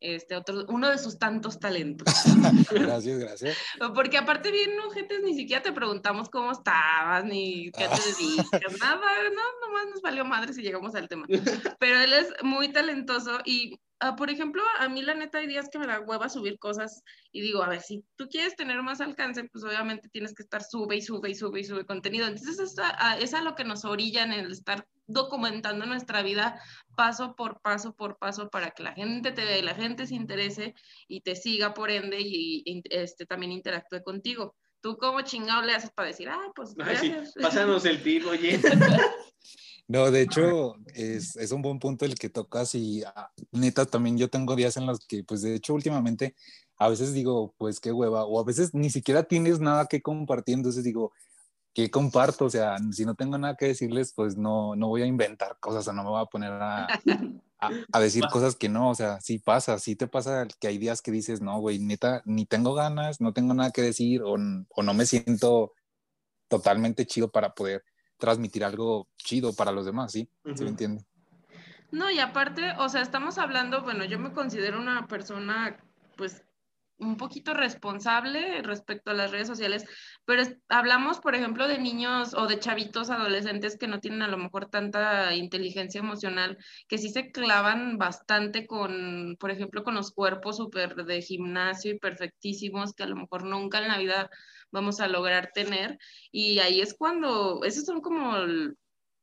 este 0.00 0.36
otro, 0.36 0.64
uno 0.68 0.88
de 0.88 0.98
sus 0.98 1.18
tantos 1.18 1.58
talentos. 1.58 2.06
gracias, 2.70 3.18
gracias. 3.18 3.56
Porque 3.94 4.16
aparte 4.16 4.52
bien, 4.52 4.70
gente, 4.94 5.18
ni 5.20 5.34
siquiera 5.34 5.60
te 5.60 5.72
preguntamos 5.72 6.28
cómo 6.28 6.52
estabas, 6.52 7.24
ni 7.24 7.72
qué 7.72 7.88
te 7.88 8.24
dedicas, 8.24 8.78
nada, 8.78 9.00
no, 9.34 9.66
nomás 9.66 9.86
nos 9.90 10.00
valió 10.00 10.24
madre 10.24 10.52
si 10.52 10.62
llegamos 10.62 10.94
al 10.94 11.08
tema. 11.08 11.26
Pero 11.80 12.00
él 12.00 12.12
es 12.12 12.28
muy 12.44 12.68
talentoso 12.68 13.40
y 13.44 13.80
Ah, 14.00 14.14
por 14.14 14.30
ejemplo, 14.30 14.62
a 14.78 14.88
mí 14.88 15.02
la 15.02 15.14
neta 15.14 15.38
hay 15.38 15.48
días 15.48 15.68
que 15.70 15.78
me 15.78 15.86
da 15.86 16.00
hueva 16.00 16.28
subir 16.28 16.58
cosas 16.60 17.02
y 17.32 17.40
digo, 17.40 17.64
a 17.64 17.68
ver, 17.68 17.80
si 17.80 18.04
tú 18.16 18.28
quieres 18.28 18.54
tener 18.54 18.80
más 18.82 19.00
alcance, 19.00 19.42
pues 19.44 19.64
obviamente 19.64 20.08
tienes 20.08 20.34
que 20.34 20.44
estar 20.44 20.62
sube 20.62 20.96
y 20.96 21.02
sube 21.02 21.30
y 21.30 21.34
sube 21.34 21.60
y 21.60 21.64
sube 21.64 21.84
contenido. 21.84 22.28
Entonces 22.28 22.60
es 22.60 22.78
a, 22.78 23.18
es 23.18 23.34
a 23.34 23.42
lo 23.42 23.56
que 23.56 23.64
nos 23.64 23.84
orilla 23.84 24.22
en 24.22 24.32
el 24.32 24.52
estar 24.52 24.86
documentando 25.08 25.84
nuestra 25.86 26.22
vida 26.22 26.62
paso 26.94 27.34
por 27.34 27.60
paso 27.60 27.94
por 27.94 28.18
paso 28.18 28.50
para 28.50 28.70
que 28.70 28.84
la 28.84 28.92
gente 28.92 29.32
te 29.32 29.44
vea 29.44 29.58
y 29.58 29.62
la 29.62 29.74
gente 29.74 30.06
se 30.06 30.14
interese 30.14 30.74
y 31.08 31.22
te 31.22 31.34
siga 31.34 31.74
por 31.74 31.90
ende 31.90 32.18
y, 32.20 32.82
este, 32.90 33.26
también 33.26 33.50
interactúe 33.50 34.02
contigo. 34.04 34.54
¿Tú 34.80 34.96
cómo 34.96 35.22
chingado 35.22 35.62
le 35.62 35.74
haces 35.74 35.90
para 35.90 36.08
decir, 36.08 36.28
ah, 36.28 36.52
pues 36.54 36.74
gracias? 36.74 37.34
pásanos 37.40 37.84
el 37.84 38.02
tip, 38.02 38.26
oye. 38.26 38.60
No, 39.90 40.10
de 40.10 40.20
hecho, 40.20 40.74
es, 40.94 41.34
es, 41.36 41.50
un 41.50 41.62
buen 41.62 41.78
punto 41.78 42.04
el 42.04 42.14
que 42.14 42.28
tocas 42.28 42.74
y 42.74 43.02
ah, 43.04 43.32
neta, 43.52 43.86
también 43.86 44.18
yo 44.18 44.28
tengo 44.28 44.54
días 44.54 44.76
en 44.76 44.84
los 44.84 45.00
que, 45.06 45.24
pues 45.24 45.40
de 45.40 45.54
hecho, 45.54 45.72
últimamente, 45.72 46.34
a 46.76 46.90
veces 46.90 47.14
digo, 47.14 47.54
pues 47.56 47.80
qué 47.80 47.90
hueva, 47.90 48.24
o 48.26 48.38
a 48.38 48.44
veces 48.44 48.74
ni 48.74 48.90
siquiera 48.90 49.22
tienes 49.22 49.60
nada 49.60 49.86
que 49.86 50.02
compartir, 50.02 50.56
entonces 50.56 50.84
digo, 50.84 51.12
¿qué 51.74 51.90
comparto? 51.90 52.46
O 52.46 52.50
sea, 52.50 52.76
si 52.92 53.04
no 53.04 53.14
tengo 53.14 53.38
nada 53.38 53.56
que 53.56 53.66
decirles, 53.66 54.12
pues 54.14 54.36
no, 54.36 54.76
no 54.76 54.88
voy 54.88 55.02
a 55.02 55.06
inventar 55.06 55.58
cosas, 55.60 55.86
o 55.88 55.92
no 55.92 56.02
me 56.02 56.10
voy 56.10 56.22
a 56.22 56.26
poner 56.26 56.52
a, 56.52 56.86
a, 56.86 57.70
a 57.92 58.00
decir 58.00 58.24
cosas 58.30 58.56
que 58.56 58.68
no, 58.68 58.90
o 58.90 58.94
sea, 58.94 59.20
sí 59.20 59.38
pasa, 59.38 59.78
sí 59.78 59.96
te 59.96 60.06
pasa 60.06 60.46
que 60.60 60.68
hay 60.68 60.78
días 60.78 61.02
que 61.02 61.10
dices, 61.10 61.40
no, 61.40 61.58
güey, 61.60 61.78
neta, 61.78 62.22
ni 62.24 62.46
tengo 62.46 62.74
ganas, 62.74 63.20
no 63.20 63.32
tengo 63.32 63.54
nada 63.54 63.70
que 63.70 63.82
decir, 63.82 64.22
o, 64.22 64.34
o 64.34 64.82
no 64.82 64.94
me 64.94 65.06
siento 65.06 65.74
totalmente 66.48 67.06
chido 67.06 67.30
para 67.30 67.54
poder 67.54 67.84
transmitir 68.18 68.64
algo 68.64 69.08
chido 69.16 69.54
para 69.54 69.72
los 69.72 69.86
demás, 69.86 70.12
¿sí? 70.12 70.28
¿Sí 70.54 70.64
me 70.64 70.70
entiende? 70.70 71.04
No, 71.90 72.10
y 72.10 72.18
aparte, 72.18 72.72
o 72.78 72.88
sea, 72.88 73.00
estamos 73.00 73.38
hablando, 73.38 73.82
bueno, 73.82 74.04
yo 74.04 74.18
me 74.18 74.32
considero 74.32 74.78
una 74.78 75.06
persona, 75.06 75.78
pues, 76.16 76.44
un 76.98 77.16
poquito 77.16 77.54
responsable 77.54 78.62
respecto 78.62 79.10
a 79.10 79.14
las 79.14 79.30
redes 79.30 79.46
sociales, 79.46 79.84
pero 80.24 80.42
hablamos, 80.68 81.20
por 81.20 81.34
ejemplo, 81.34 81.68
de 81.68 81.78
niños 81.78 82.34
o 82.34 82.46
de 82.46 82.58
chavitos 82.58 83.10
adolescentes 83.10 83.78
que 83.78 83.86
no 83.86 84.00
tienen 84.00 84.22
a 84.22 84.28
lo 84.28 84.36
mejor 84.36 84.66
tanta 84.66 85.34
inteligencia 85.34 86.00
emocional, 86.00 86.58
que 86.88 86.98
sí 86.98 87.10
se 87.10 87.30
clavan 87.30 87.98
bastante 87.98 88.66
con, 88.66 89.36
por 89.38 89.50
ejemplo, 89.50 89.84
con 89.84 89.94
los 89.94 90.10
cuerpos 90.12 90.56
súper 90.56 90.96
de 90.96 91.22
gimnasio 91.22 91.92
y 91.92 91.98
perfectísimos, 91.98 92.94
que 92.94 93.04
a 93.04 93.08
lo 93.08 93.16
mejor 93.16 93.44
nunca 93.44 93.78
en 93.78 93.88
la 93.88 93.98
vida 93.98 94.30
vamos 94.70 95.00
a 95.00 95.08
lograr 95.08 95.50
tener. 95.54 95.98
Y 96.32 96.58
ahí 96.58 96.80
es 96.80 96.94
cuando, 96.94 97.62
esos 97.64 97.84
son 97.84 98.00
como 98.00 98.34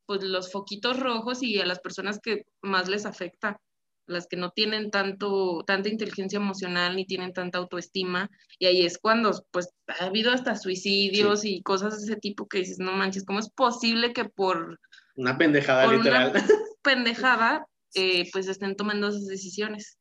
pues, 0.06 0.24
los 0.24 0.52
foquitos 0.52 1.00
rojos 1.00 1.44
y 1.44 1.60
a 1.60 1.66
las 1.66 1.80
personas 1.80 2.20
que 2.22 2.46
más 2.62 2.88
les 2.88 3.06
afecta, 3.06 3.60
las 4.08 4.28
que 4.28 4.38
no 4.38 4.52
tienen 4.52 4.92
tanto, 4.92 5.64
tanta 5.66 5.90
inteligencia 5.90 6.38
emocional 6.38 6.96
ni 6.96 7.06
tienen 7.06 7.34
tanta 7.34 7.58
autoestima. 7.58 8.30
Y 8.60 8.66
ahí 8.68 8.86
es 8.86 8.98
cuando 8.98 9.32
pues 9.52 9.70
ha 9.88 10.06
habido 10.06 10.32
hasta 10.32 10.56
suicidios 10.56 11.46
y 11.46 11.62
cosas 11.62 11.98
de 11.98 12.06
ese 12.06 12.20
tipo 12.20 12.48
que 12.48 12.60
dices, 12.60 12.80
no 12.80 12.92
manches, 12.94 13.26
¿cómo 13.26 13.40
es 13.40 13.50
posible 13.50 14.14
que 14.14 14.26
por... 14.26 14.80
Una 15.16 15.38
pendejada 15.38 15.92
literal. 15.92 16.32
Una 16.32 16.44
pendejada, 16.82 17.68
eh, 17.96 18.30
pues 18.32 18.48
estén 18.48 18.76
tomando 18.76 19.10
esas 19.10 19.26
decisiones. 19.26 19.98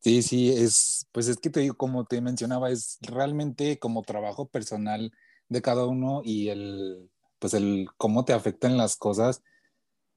Sí, 0.00 0.22
sí, 0.22 0.50
es, 0.50 1.06
pues 1.12 1.28
es 1.28 1.36
que 1.36 1.50
te 1.50 1.60
digo, 1.60 1.76
como 1.76 2.06
te 2.06 2.22
mencionaba, 2.22 2.70
es 2.70 2.98
realmente 3.02 3.78
como 3.78 4.02
trabajo 4.02 4.48
personal 4.48 5.12
de 5.48 5.60
cada 5.60 5.84
uno 5.84 6.22
y 6.24 6.48
el, 6.48 7.10
pues 7.38 7.52
el 7.52 7.86
cómo 7.98 8.24
te 8.24 8.32
afectan 8.32 8.78
las 8.78 8.96
cosas, 8.96 9.42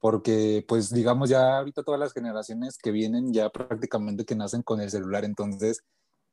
porque 0.04 0.62
pues 0.68 0.92
digamos 0.92 1.30
ya 1.30 1.56
ahorita 1.56 1.82
todas 1.82 1.98
las 1.98 2.12
generaciones 2.12 2.76
que 2.76 2.90
vienen 2.90 3.32
ya 3.32 3.48
prácticamente 3.48 4.26
que 4.26 4.34
nacen 4.34 4.62
con 4.62 4.82
el 4.82 4.90
celular, 4.90 5.24
entonces 5.24 5.82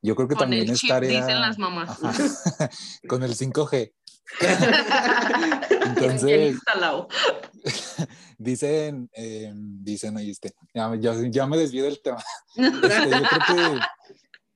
yo 0.02 0.14
creo 0.14 0.28
que 0.28 0.34
también 0.34 0.68
es 0.68 0.82
tarea... 0.86 1.22
Dicen 1.22 1.40
las 1.40 1.58
mamás. 1.58 1.98
con 3.08 3.22
el 3.22 3.34
5G. 3.34 3.94
Entonces, 5.86 6.58
dicen, 8.38 9.08
eh, 9.14 9.50
dicen, 9.54 10.18
oíste, 10.18 10.52
ya, 10.74 10.94
ya, 11.30 11.46
me 11.46 11.56
desvío 11.56 11.84
del 11.84 12.02
tema. 12.02 12.22
Este, 12.54 13.10
yo, 13.10 13.22
creo 13.22 13.40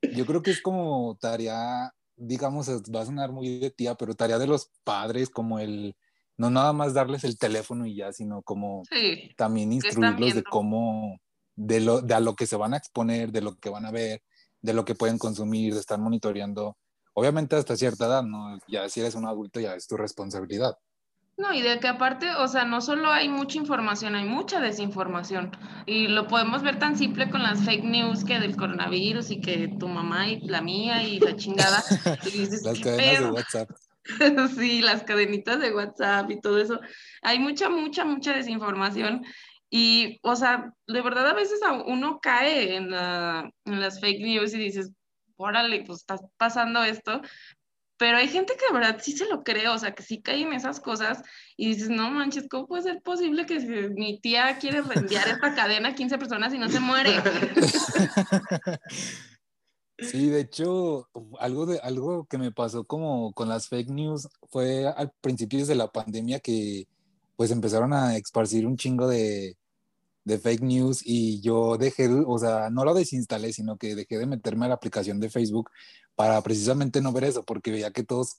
que, 0.02 0.14
yo 0.14 0.26
creo 0.26 0.42
que 0.42 0.50
es 0.50 0.60
como 0.60 1.16
tarea, 1.18 1.90
digamos, 2.16 2.68
va 2.68 3.00
a 3.00 3.06
sonar 3.06 3.32
muy 3.32 3.60
de 3.60 3.70
tía, 3.70 3.94
pero 3.94 4.14
tarea 4.14 4.38
de 4.38 4.46
los 4.46 4.70
padres, 4.84 5.30
como 5.30 5.58
el, 5.58 5.96
no 6.38 6.50
nada 6.50 6.72
más 6.72 6.94
darles 6.94 7.24
el 7.24 7.38
teléfono 7.38 7.86
y 7.86 7.96
ya, 7.96 8.12
sino 8.12 8.42
como 8.42 8.82
también 9.36 9.72
instruirlos 9.72 10.34
de 10.34 10.42
cómo, 10.42 11.18
de, 11.54 11.80
lo, 11.80 12.00
de 12.00 12.14
a 12.14 12.20
lo 12.20 12.34
que 12.34 12.46
se 12.46 12.56
van 12.56 12.74
a 12.74 12.76
exponer, 12.76 13.32
de 13.32 13.40
lo 13.40 13.56
que 13.56 13.70
van 13.70 13.86
a 13.86 13.90
ver, 13.90 14.22
de 14.60 14.74
lo 14.74 14.84
que 14.84 14.94
pueden 14.94 15.18
consumir, 15.18 15.74
de 15.74 15.80
estar 15.80 15.98
monitoreando. 15.98 16.76
Obviamente 17.14 17.56
hasta 17.56 17.76
cierta 17.76 18.06
edad, 18.06 18.22
¿no? 18.22 18.58
Ya 18.68 18.88
si 18.88 19.00
eres 19.00 19.14
un 19.14 19.26
adulto 19.26 19.60
ya 19.60 19.74
es 19.74 19.86
tu 19.86 19.96
responsabilidad. 19.96 20.76
No, 21.38 21.52
y 21.52 21.60
de 21.60 21.78
que 21.80 21.88
aparte, 21.88 22.34
o 22.34 22.48
sea, 22.48 22.64
no 22.64 22.80
solo 22.80 23.10
hay 23.10 23.28
mucha 23.28 23.58
información, 23.58 24.14
hay 24.14 24.24
mucha 24.24 24.58
desinformación. 24.58 25.50
Y 25.84 26.08
lo 26.08 26.26
podemos 26.28 26.62
ver 26.62 26.78
tan 26.78 26.96
simple 26.96 27.30
con 27.30 27.42
las 27.42 27.60
fake 27.60 27.84
news 27.84 28.24
que 28.24 28.40
del 28.40 28.56
coronavirus 28.56 29.30
y 29.30 29.40
que 29.42 29.68
tu 29.78 29.86
mamá 29.86 30.28
y 30.28 30.40
la 30.40 30.62
mía 30.62 31.02
y 31.02 31.20
la 31.20 31.36
chingada. 31.36 31.84
las 32.62 32.80
cadenas 32.80 33.20
de 33.20 33.30
WhatsApp. 33.30 33.70
sí, 34.56 34.82
las 34.82 35.02
cadenitas 35.02 35.60
de 35.60 35.74
WhatsApp 35.74 36.30
y 36.30 36.40
todo 36.40 36.60
eso. 36.60 36.80
Hay 37.22 37.38
mucha, 37.38 37.68
mucha, 37.68 38.04
mucha 38.04 38.32
desinformación. 38.32 39.24
Y, 39.70 40.18
o 40.22 40.36
sea, 40.36 40.72
de 40.86 41.02
verdad 41.02 41.28
a 41.28 41.34
veces 41.34 41.60
uno 41.86 42.20
cae 42.20 42.76
en, 42.76 42.90
la, 42.90 43.50
en 43.64 43.80
las 43.80 44.00
fake 44.00 44.20
news 44.20 44.54
y 44.54 44.58
dices, 44.58 44.92
órale, 45.36 45.82
pues 45.84 46.00
está 46.00 46.18
pasando 46.38 46.84
esto, 46.84 47.20
pero 47.98 48.18
hay 48.18 48.28
gente 48.28 48.56
que 48.56 48.66
de 48.66 48.78
verdad 48.78 49.00
sí 49.02 49.12
se 49.12 49.26
lo 49.26 49.42
cree, 49.42 49.68
o 49.68 49.78
sea, 49.78 49.94
que 49.94 50.02
sí 50.02 50.20
cae 50.20 50.42
en 50.42 50.52
esas 50.52 50.80
cosas 50.80 51.22
y 51.56 51.68
dices, 51.68 51.88
no 51.88 52.10
manches, 52.10 52.46
¿cómo 52.48 52.66
puede 52.66 52.82
ser 52.82 53.00
posible 53.02 53.46
que 53.46 53.58
mi 53.94 54.20
tía 54.20 54.58
quiere 54.58 54.82
reenviar 54.82 55.26
esta 55.28 55.54
cadena 55.54 55.90
a 55.90 55.94
15 55.94 56.18
personas 56.18 56.52
y 56.52 56.58
no 56.58 56.68
se 56.68 56.80
muere? 56.80 57.10
Sí, 59.98 60.28
de 60.28 60.40
hecho, 60.40 61.08
algo, 61.38 61.64
de, 61.66 61.78
algo 61.80 62.26
que 62.26 62.36
me 62.36 62.52
pasó 62.52 62.84
como 62.84 63.32
con 63.32 63.48
las 63.48 63.68
fake 63.68 63.88
news 63.90 64.28
fue 64.50 64.86
al 64.86 65.12
principio 65.22 65.64
de 65.64 65.74
la 65.74 65.90
pandemia 65.90 66.40
que 66.40 66.86
pues 67.36 67.50
empezaron 67.50 67.92
a 67.92 68.16
esparcir 68.16 68.66
un 68.66 68.76
chingo 68.76 69.08
de, 69.08 69.56
de 70.26 70.38
fake 70.38 70.62
news 70.62 71.02
y 71.04 71.40
yo 71.40 71.78
dejé, 71.78 72.08
o 72.08 72.38
sea, 72.38 72.68
no 72.68 72.84
lo 72.84 72.94
desinstalé, 72.94 73.52
sino 73.52 73.78
que 73.78 73.94
dejé 73.94 74.18
de 74.18 74.26
meterme 74.26 74.66
a 74.66 74.68
la 74.68 74.74
aplicación 74.74 75.20
de 75.20 75.30
Facebook 75.30 75.70
para 76.16 76.42
precisamente 76.42 77.00
no 77.00 77.12
ver 77.12 77.24
eso, 77.24 77.44
porque 77.44 77.70
veía 77.70 77.92
que 77.92 78.02
todos, 78.02 78.36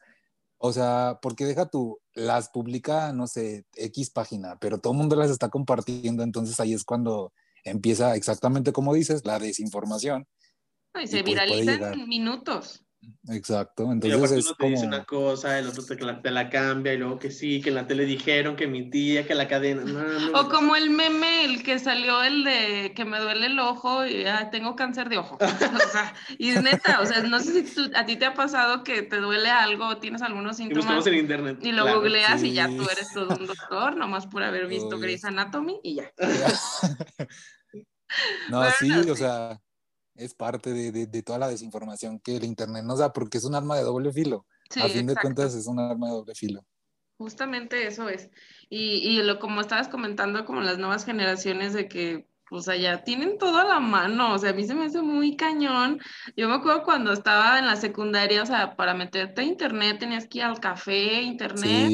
o 0.58 0.74
sea, 0.74 1.20
porque 1.22 1.46
deja 1.46 1.67
tú, 1.70 2.00
las 2.13 2.50
publica, 2.50 3.13
no 3.13 3.26
sé, 3.26 3.65
X 3.76 4.10
página, 4.10 4.58
pero 4.60 4.80
todo 4.80 4.93
el 4.93 5.00
mundo 5.00 5.15
las 5.15 5.32
está 5.32 5.50
compartiendo, 5.50 6.24
entonces 6.24 6.60
ahí 6.60 6.74
es 6.74 6.84
cuando 6.84 7.32
empieza 7.63 8.15
exactamente 8.15 8.74
como 8.74 8.93
dices, 8.93 9.26
la 9.26 9.39
desinformación. 9.39 10.28
Y 11.00 11.08
se 11.08 11.24
pues 11.24 11.26
viraliza 11.26 11.94
en 11.94 12.08
minutos. 12.08 12.84
Exacto, 13.30 13.92
entonces 13.92 14.32
es 14.32 14.46
uno 14.46 14.56
te 14.58 14.68
dice 14.68 14.86
una 14.86 15.04
cosa, 15.04 15.60
el 15.60 15.68
otro 15.68 15.84
te 15.84 15.96
la, 15.96 16.22
te 16.22 16.32
la, 16.32 16.50
cambia 16.50 16.94
y 16.94 16.98
luego 16.98 17.20
que 17.20 17.30
sí, 17.30 17.62
que 17.62 17.70
en 17.70 17.76
la 17.76 17.88
tele 17.88 18.06
dijeron 18.06 18.56
que 18.56 18.68
mi 18.68 18.90
tía, 18.90 19.28
que 19.28 19.36
la 19.36 19.48
cadena. 19.48 19.84
o 20.34 20.50
como 20.50 20.76
el 20.76 20.90
meme, 20.90 21.46
el 21.46 21.64
que 21.64 21.78
salió 21.78 22.24
el 22.24 22.44
de 22.44 22.94
que 22.96 23.06
me 23.06 23.20
duele 23.20 23.48
el 23.48 23.60
ojo 23.60 24.06
y 24.06 24.26
tengo 24.52 24.76
cáncer 24.76 25.10
de 25.10 25.18
ojo. 25.18 25.38
o 25.42 25.92
sea, 25.92 26.14
y 26.38 26.52
neta, 26.52 27.02
o 27.02 27.06
sea, 27.06 27.22
no 27.22 27.40
sé 27.40 27.66
si 27.66 27.92
a 27.96 28.06
ti 28.06 28.16
te 28.16 28.26
ha 28.26 28.34
pasado 28.34 28.84
que 28.84 29.04
te 29.04 29.18
duele 29.18 29.50
algo, 29.50 29.98
tienes 29.98 30.22
algunos 30.22 30.58
síntomas. 30.58 31.06
Y 31.06 31.10
en 31.10 31.16
internet. 31.16 31.60
Y 31.62 31.74
lo 31.74 31.86
googleas 31.94 32.44
y 32.44 32.54
ya 32.54 32.68
tú 32.68 32.88
eres 32.90 33.12
todo 33.14 33.36
un 33.36 33.46
doctor, 33.46 33.96
nomás 33.96 34.26
por 34.28 34.44
haber 34.44 34.68
visto 34.68 35.00
Grey's 35.00 35.26
Anatomy 35.26 35.80
y 35.84 35.96
ya. 35.96 36.12
no, 38.50 38.64
sí, 38.80 38.92
o 38.92 39.16
sea 39.16 39.60
es 40.18 40.34
parte 40.34 40.74
de, 40.74 41.24
toda 41.24 41.40
la 41.40 41.48
desinformación 41.48 42.20
que 42.20 42.38
el 42.38 42.44
Internet 42.44 42.84
nos 42.84 43.00
da, 43.00 43.14
porque 43.14 43.38
es 43.38 43.46
un 43.46 43.56
arma 43.56 43.78
de 43.78 43.84
doble 43.84 44.12
filo. 44.12 44.46
a 44.82 44.88
fin 44.88 45.08
de 45.08 45.16
cuentas 45.16 45.56
es 45.56 45.68
un 45.68 45.80
arma 45.80 46.08
de 46.08 46.14
doble 46.14 46.36
filo. 46.36 46.66
Justamente 47.18 47.88
eso 47.88 48.10
es. 48.10 48.30
Y, 48.70 48.98
y 49.08 49.24
lo 49.24 49.40
como 49.40 49.62
estabas 49.62 49.88
comentando, 49.88 50.46
como 50.46 50.62
las 50.62 50.78
nuevas 50.78 51.06
generaciones 51.06 51.74
de 51.74 51.88
que 51.88 52.28
o 52.50 52.62
sea, 52.62 52.76
ya 52.76 53.04
tienen 53.04 53.38
todo 53.38 53.58
a 53.58 53.66
la 53.66 53.80
mano, 53.80 54.34
o 54.34 54.38
sea, 54.38 54.52
a 54.52 54.54
mí 54.54 54.66
se 54.66 54.74
me 54.74 54.86
hace 54.86 55.02
muy 55.02 55.36
cañón. 55.36 56.00
Yo 56.36 56.48
me 56.48 56.56
acuerdo 56.56 56.84
cuando 56.84 57.12
estaba 57.12 57.60
en 57.60 57.66
la 57.66 57.76
secundaria, 57.76 58.44
o 58.44 58.46
sea, 58.46 58.76
para 58.76 58.94
meterte 58.94 59.42
a 59.42 59.46
internet 59.46 60.00
tenías 60.00 60.28
que 60.28 60.40
ir 60.40 60.44
al 60.46 60.60
café, 60.60 61.22
internet, 61.22 61.92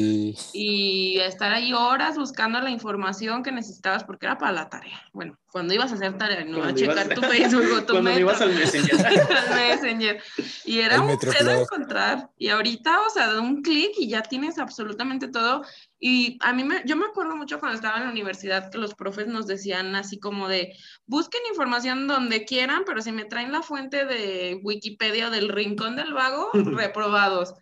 y 0.52 1.18
estar 1.20 1.52
ahí 1.52 1.72
horas 1.72 2.16
buscando 2.16 2.60
la 2.60 2.70
información 2.70 3.42
que 3.42 3.52
necesitabas 3.52 4.04
porque 4.04 4.26
era 4.26 4.38
para 4.38 4.52
la 4.52 4.68
tarea. 4.68 5.00
Bueno, 5.12 5.38
cuando 5.54 5.72
ibas 5.72 5.92
a 5.92 5.94
hacer 5.94 6.18
tarea, 6.18 6.44
no 6.44 6.64
a 6.64 6.74
checar 6.74 7.08
tu 7.14 7.20
Facebook 7.22 7.64
o 7.76 7.84
tu 7.84 7.92
Cuando 7.92 8.18
ibas 8.18 8.40
al 8.40 8.52
Messenger. 8.54 9.06
al 9.06 9.54
Messenger. 9.54 10.22
Y 10.64 10.80
era 10.80 11.00
un 11.00 11.16
pedo 11.16 11.50
encontrar. 11.52 12.28
Y 12.36 12.48
ahorita, 12.48 13.00
o 13.06 13.10
sea, 13.10 13.32
de 13.32 13.38
un 13.38 13.62
clic 13.62 13.92
y 13.96 14.08
ya 14.08 14.22
tienes 14.22 14.58
absolutamente 14.58 15.28
todo. 15.28 15.62
Y 16.06 16.36
a 16.40 16.52
mí, 16.52 16.64
me, 16.64 16.82
yo 16.84 16.96
me 16.96 17.06
acuerdo 17.06 17.34
mucho 17.34 17.58
cuando 17.58 17.76
estaba 17.76 17.96
en 17.96 18.04
la 18.04 18.10
universidad 18.10 18.70
que 18.70 18.76
los 18.76 18.94
profes 18.94 19.26
nos 19.26 19.46
decían 19.46 19.96
así 19.96 20.18
como 20.20 20.48
de, 20.48 20.76
busquen 21.06 21.40
información 21.48 22.06
donde 22.06 22.44
quieran, 22.44 22.82
pero 22.84 23.00
si 23.00 23.10
me 23.10 23.24
traen 23.24 23.52
la 23.52 23.62
fuente 23.62 24.04
de 24.04 24.60
Wikipedia 24.62 25.28
o 25.28 25.30
del 25.30 25.48
Rincón 25.48 25.96
del 25.96 26.12
Vago, 26.12 26.50
reprobados. 26.52 27.54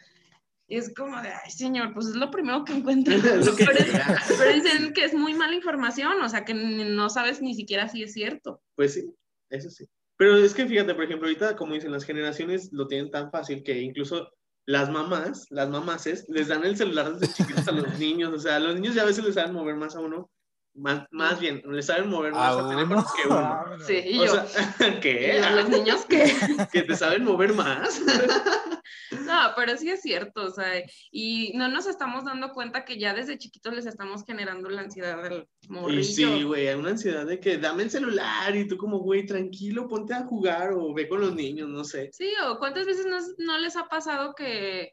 Y 0.66 0.76
es 0.76 0.92
como 0.92 1.22
de, 1.22 1.28
ay, 1.28 1.52
señor, 1.52 1.94
pues 1.94 2.08
es 2.08 2.16
lo 2.16 2.32
primero 2.32 2.64
que 2.64 2.72
encuentro. 2.72 3.14
pero, 3.22 4.52
dicen 4.52 4.92
que 4.92 5.04
es 5.04 5.14
muy 5.14 5.34
mala 5.34 5.54
información, 5.54 6.20
o 6.20 6.28
sea, 6.28 6.44
que 6.44 6.54
no 6.54 7.10
sabes 7.10 7.40
ni 7.42 7.54
siquiera 7.54 7.88
si 7.88 8.02
es 8.02 8.12
cierto. 8.12 8.60
Pues 8.74 8.94
sí, 8.94 9.04
eso 9.50 9.70
sí. 9.70 9.86
Pero 10.16 10.36
es 10.36 10.52
que 10.52 10.66
fíjate, 10.66 10.96
por 10.96 11.04
ejemplo, 11.04 11.28
ahorita, 11.28 11.54
como 11.54 11.74
dicen, 11.74 11.92
las 11.92 12.04
generaciones 12.04 12.72
lo 12.72 12.88
tienen 12.88 13.12
tan 13.12 13.30
fácil 13.30 13.62
que 13.62 13.80
incluso 13.80 14.32
las 14.66 14.90
mamás, 14.90 15.46
las 15.50 15.68
mamases, 15.68 16.24
les 16.28 16.48
dan 16.48 16.64
el 16.64 16.76
celular 16.76 17.16
desde 17.16 17.34
chiquitos 17.34 17.68
a 17.68 17.72
los 17.72 17.86
niños. 17.98 18.32
O 18.32 18.38
sea, 18.38 18.58
los 18.58 18.74
niños 18.74 18.94
ya 18.94 19.02
a 19.02 19.06
veces 19.06 19.24
les 19.24 19.34
saben 19.34 19.54
mover 19.54 19.76
más 19.76 19.96
a 19.96 20.00
uno. 20.00 20.30
Más, 20.74 21.06
más 21.10 21.38
bien, 21.38 21.62
les 21.66 21.86
saben 21.86 22.08
mover 22.08 22.32
más 22.32 22.56
a, 22.56 22.68
teléfonos 22.68 23.04
que 23.12 23.28
uno. 23.28 23.64
Sí, 23.86 24.02
y 24.04 24.18
yo. 24.18 24.32
¿Qué? 25.02 25.40
¿A 25.40 25.50
los 25.56 25.68
niños 25.68 26.06
qué? 26.08 26.24
¿Que 26.72 26.82
te 26.82 26.96
saben 26.96 27.24
mover 27.24 27.52
más? 27.52 28.00
No, 29.26 29.52
pero 29.56 29.76
sí 29.76 29.90
es 29.90 30.00
cierto, 30.00 30.44
o 30.44 30.50
sea, 30.50 30.82
y 31.10 31.52
no 31.54 31.68
nos 31.68 31.86
estamos 31.86 32.24
dando 32.24 32.50
cuenta 32.52 32.84
que 32.84 32.98
ya 32.98 33.14
desde 33.14 33.38
chiquitos 33.38 33.74
les 33.74 33.86
estamos 33.86 34.24
generando 34.24 34.70
la 34.70 34.82
ansiedad 34.82 35.22
del 35.22 35.46
morrillo. 35.68 36.00
Y 36.00 36.04
sí, 36.04 36.42
güey, 36.42 36.68
una 36.74 36.90
ansiedad 36.90 37.26
de 37.26 37.38
que 37.38 37.58
dame 37.58 37.84
el 37.84 37.90
celular 37.90 38.54
y 38.56 38.66
tú 38.66 38.76
como, 38.76 39.00
güey, 39.00 39.26
tranquilo, 39.26 39.88
ponte 39.88 40.14
a 40.14 40.24
jugar 40.24 40.72
o 40.72 40.92
ve 40.94 41.08
con 41.08 41.20
los 41.20 41.34
niños, 41.34 41.68
no 41.68 41.84
sé. 41.84 42.10
Sí, 42.12 42.32
o 42.46 42.58
cuántas 42.58 42.86
veces 42.86 43.06
no, 43.38 43.58
les 43.58 43.76
ha 43.76 43.84
pasado 43.84 44.34
que, 44.34 44.92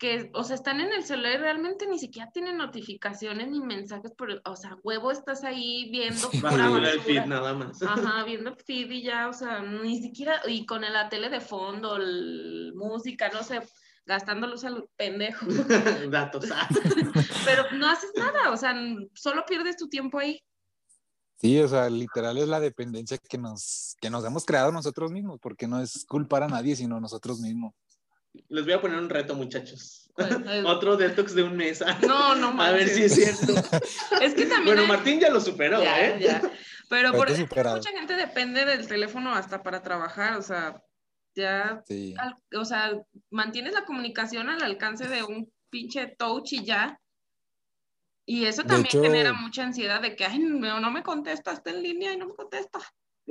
que, 0.00 0.30
o 0.32 0.42
sea, 0.44 0.56
están 0.56 0.80
en 0.80 0.92
el 0.92 1.04
celular 1.04 1.34
y 1.34 1.36
realmente 1.36 1.86
ni 1.86 1.98
siquiera 1.98 2.30
tienen 2.32 2.56
notificaciones 2.56 3.50
ni 3.50 3.60
mensajes, 3.60 4.12
por, 4.12 4.40
o 4.46 4.56
sea, 4.56 4.78
huevo, 4.82 5.10
estás 5.10 5.44
ahí 5.44 5.90
viendo 5.92 6.30
el 6.78 7.00
feed 7.02 7.26
nada 7.26 7.52
más. 7.52 7.82
Ajá, 7.82 8.24
viendo 8.24 8.56
feed 8.56 8.90
y 8.90 9.02
ya, 9.02 9.28
o 9.28 9.34
sea, 9.34 9.60
ni 9.60 10.00
siquiera, 10.00 10.40
y 10.48 10.64
con 10.64 10.80
la 10.80 11.10
tele 11.10 11.28
de 11.28 11.42
fondo, 11.42 11.98
música, 12.74 13.28
no 13.28 13.42
sé, 13.42 13.60
gastándolos 14.06 14.64
al 14.64 14.88
pendejo. 14.96 15.44
Datos. 16.10 16.50
Ah. 16.50 16.66
Pero 17.44 17.64
no 17.72 17.86
haces 17.86 18.10
nada, 18.16 18.50
o 18.50 18.56
sea, 18.56 18.74
solo 19.14 19.44
pierdes 19.46 19.76
tu 19.76 19.90
tiempo 19.90 20.18
ahí. 20.18 20.42
Sí, 21.36 21.58
o 21.60 21.68
sea, 21.68 21.90
literal 21.90 22.38
es 22.38 22.48
la 22.48 22.58
dependencia 22.58 23.18
que 23.18 23.36
nos, 23.36 23.96
que 24.00 24.08
nos 24.08 24.24
hemos 24.24 24.46
creado 24.46 24.72
nosotros 24.72 25.12
mismos, 25.12 25.38
porque 25.42 25.68
no 25.68 25.78
es 25.78 26.06
culpar 26.06 26.42
a 26.42 26.48
nadie, 26.48 26.74
sino 26.74 26.98
nosotros 26.98 27.38
mismos. 27.40 27.74
Les 28.48 28.64
voy 28.64 28.72
a 28.74 28.80
poner 28.80 28.98
un 28.98 29.08
reto, 29.08 29.34
muchachos. 29.34 30.10
Otro 30.66 30.96
detox 30.96 31.34
de 31.34 31.42
un 31.42 31.56
mes. 31.56 31.82
No, 32.06 32.34
no 32.34 32.60
A 32.60 32.72
ver 32.72 32.88
si 32.88 33.04
es 33.04 33.14
cierto. 33.14 33.54
es 34.22 34.34
que 34.34 34.46
también. 34.46 34.76
Bueno, 34.76 34.86
Martín 34.86 35.20
ya 35.20 35.30
lo 35.30 35.40
superó, 35.40 35.80
¿eh? 35.82 36.18
Ya. 36.20 36.42
Pero 36.88 37.12
por 37.12 37.30
mucha 37.30 37.90
gente 37.90 38.16
depende 38.16 38.64
del 38.64 38.88
teléfono 38.88 39.32
hasta 39.32 39.62
para 39.62 39.80
trabajar, 39.80 40.36
o 40.36 40.42
sea, 40.42 40.82
ya. 41.36 41.84
o 42.56 42.64
sea, 42.64 43.00
mantienes 43.30 43.74
la 43.74 43.84
comunicación 43.84 44.48
al 44.48 44.62
alcance 44.62 45.06
de 45.06 45.22
un 45.22 45.52
pinche 45.70 46.08
touch 46.18 46.52
y 46.52 46.64
ya. 46.64 47.00
Y 48.26 48.44
eso 48.44 48.64
también 48.64 49.02
genera 49.02 49.32
mucha 49.32 49.62
ansiedad 49.62 50.02
de 50.02 50.16
que, 50.16 50.24
ay, 50.24 50.40
no, 50.40 50.80
no 50.80 50.90
me 50.90 51.02
contesta, 51.04 51.52
está 51.52 51.70
en 51.70 51.82
línea 51.82 52.12
y 52.12 52.16
no 52.16 52.26
me 52.26 52.34
contesta. 52.34 52.80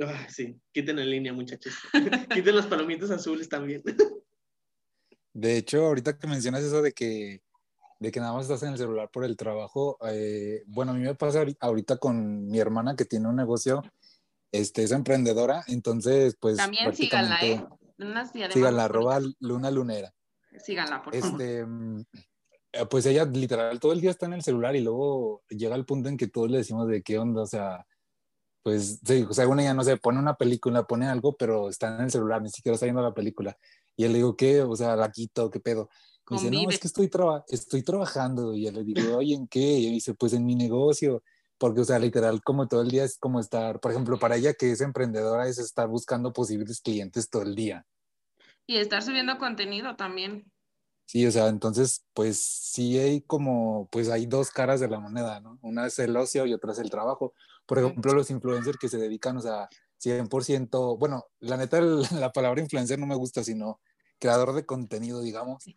Ah, 0.02 0.26
sí, 0.28 0.56
quiten 0.72 0.98
en 0.98 1.10
línea, 1.10 1.32
muchachos. 1.32 1.74
quiten 2.32 2.56
los 2.56 2.66
palomitos 2.66 3.10
azules 3.10 3.48
también. 3.48 3.82
De 5.32 5.56
hecho, 5.56 5.86
ahorita 5.86 6.18
que 6.18 6.26
mencionas 6.26 6.62
eso 6.62 6.82
de 6.82 6.92
que, 6.92 7.42
de 7.98 8.10
que 8.10 8.20
nada 8.20 8.32
más 8.32 8.42
estás 8.42 8.62
en 8.62 8.70
el 8.70 8.78
celular 8.78 9.10
por 9.10 9.24
el 9.24 9.36
trabajo, 9.36 9.98
eh, 10.08 10.62
bueno, 10.66 10.92
a 10.92 10.94
mí 10.94 11.00
me 11.00 11.14
pasa 11.14 11.44
ahorita 11.60 11.98
con 11.98 12.48
mi 12.48 12.58
hermana 12.58 12.96
que 12.96 13.04
tiene 13.04 13.28
un 13.28 13.36
negocio, 13.36 13.82
este, 14.52 14.82
es 14.82 14.92
emprendedora, 14.92 15.64
entonces 15.68 16.36
pues... 16.40 16.56
También 16.56 16.92
síganla, 16.94 17.38
¿eh? 17.42 17.64
Síganla, 18.52 18.84
arroba 18.84 19.20
luna 19.40 19.70
lunera. 19.70 20.12
Síganla, 20.58 21.02
por 21.02 21.14
favor. 21.14 21.40
Este, 21.40 21.64
mm, 21.64 22.00
eh, 22.72 22.86
pues 22.88 23.06
ella 23.06 23.24
literal 23.24 23.78
todo 23.78 23.92
el 23.92 24.00
día 24.00 24.10
está 24.10 24.26
en 24.26 24.34
el 24.34 24.42
celular 24.42 24.74
y 24.74 24.80
luego 24.80 25.42
llega 25.48 25.76
el 25.76 25.84
punto 25.84 26.08
en 26.08 26.16
que 26.16 26.28
todos 26.28 26.50
le 26.50 26.58
decimos 26.58 26.88
de 26.88 27.02
qué 27.02 27.18
onda, 27.18 27.42
o 27.42 27.46
sea, 27.46 27.86
pues, 28.62 29.00
sí, 29.04 29.26
una 29.46 29.62
ya 29.62 29.74
no 29.74 29.82
sé, 29.82 29.96
pone 29.96 30.18
una 30.18 30.34
película, 30.34 30.84
pone 30.84 31.06
algo, 31.06 31.36
pero 31.36 31.68
está 31.68 31.96
en 31.96 32.04
el 32.04 32.10
celular, 32.10 32.42
ni 32.42 32.50
siquiera 32.50 32.74
está 32.74 32.86
viendo 32.86 33.02
la 33.02 33.14
película. 33.14 33.56
Y 33.96 34.04
él 34.04 34.12
le 34.12 34.18
digo, 34.18 34.36
¿qué? 34.36 34.62
O 34.62 34.76
sea, 34.76 34.96
la 34.96 35.10
quito, 35.10 35.50
¿qué 35.50 35.60
pedo? 35.60 35.88
Me 36.30 36.36
dice, 36.36 36.50
no, 36.50 36.70
es 36.70 36.78
que 36.78 36.86
estoy, 36.86 37.10
estoy 37.48 37.82
trabajando. 37.82 38.54
Y 38.54 38.64
yo 38.64 38.72
le 38.72 38.84
digo, 38.84 39.16
oye, 39.16 39.34
¿en 39.34 39.48
qué? 39.48 39.60
Y 39.60 39.86
él 39.86 39.92
dice, 39.94 40.14
pues 40.14 40.32
en 40.32 40.44
mi 40.44 40.54
negocio. 40.54 41.22
porque, 41.60 41.82
o 41.82 41.84
sea, 41.84 41.98
literal, 41.98 42.42
como 42.42 42.68
todo 42.68 42.80
el 42.80 42.90
día 42.90 43.04
es 43.04 43.18
como 43.18 43.38
estar, 43.38 43.80
por 43.80 43.90
ejemplo, 43.90 44.18
para 44.18 44.36
ella 44.36 44.54
que 44.54 44.70
es 44.70 44.80
emprendedora, 44.80 45.46
es 45.46 45.58
estar 45.58 45.88
buscando 45.88 46.32
posibles 46.32 46.80
clientes 46.80 47.28
todo 47.28 47.42
el 47.42 47.54
día. 47.54 47.84
Y 48.66 48.78
estar 48.78 49.02
subiendo 49.02 49.36
contenido 49.38 49.94
también. 49.96 50.50
Sí, 51.04 51.26
o 51.26 51.30
sea, 51.32 51.48
entonces, 51.48 52.06
pues 52.14 52.40
sí 52.40 52.96
hay 52.96 53.20
como, 53.20 53.88
pues 53.90 54.08
hay 54.08 54.26
dos 54.26 54.50
caras 54.50 54.78
de 54.78 54.88
la 54.88 55.00
moneda, 55.00 55.40
¿no? 55.40 55.58
Una 55.60 55.86
es 55.86 55.98
el 55.98 56.16
ocio 56.16 56.46
y 56.46 56.54
otra 56.54 56.72
es 56.72 56.78
el 56.78 56.88
trabajo. 56.88 57.34
Por 57.66 57.80
ejemplo, 57.80 58.14
los 58.14 58.30
influencers 58.30 58.78
que 58.78 58.88
se 58.88 58.96
dedican, 58.96 59.36
o 59.36 59.40
sea, 59.40 59.68
100%, 60.02 60.98
bueno, 60.98 61.26
la 61.40 61.56
neta, 61.56 61.80
la 62.20 62.32
palabra 62.32 62.60
influencer 62.60 62.98
no 62.98 63.06
me 63.06 63.16
gusta, 63.16 63.44
sino 63.44 63.80
creador 64.18 64.54
de 64.54 64.66
contenido, 64.66 65.22
digamos, 65.22 65.62
sí. 65.62 65.74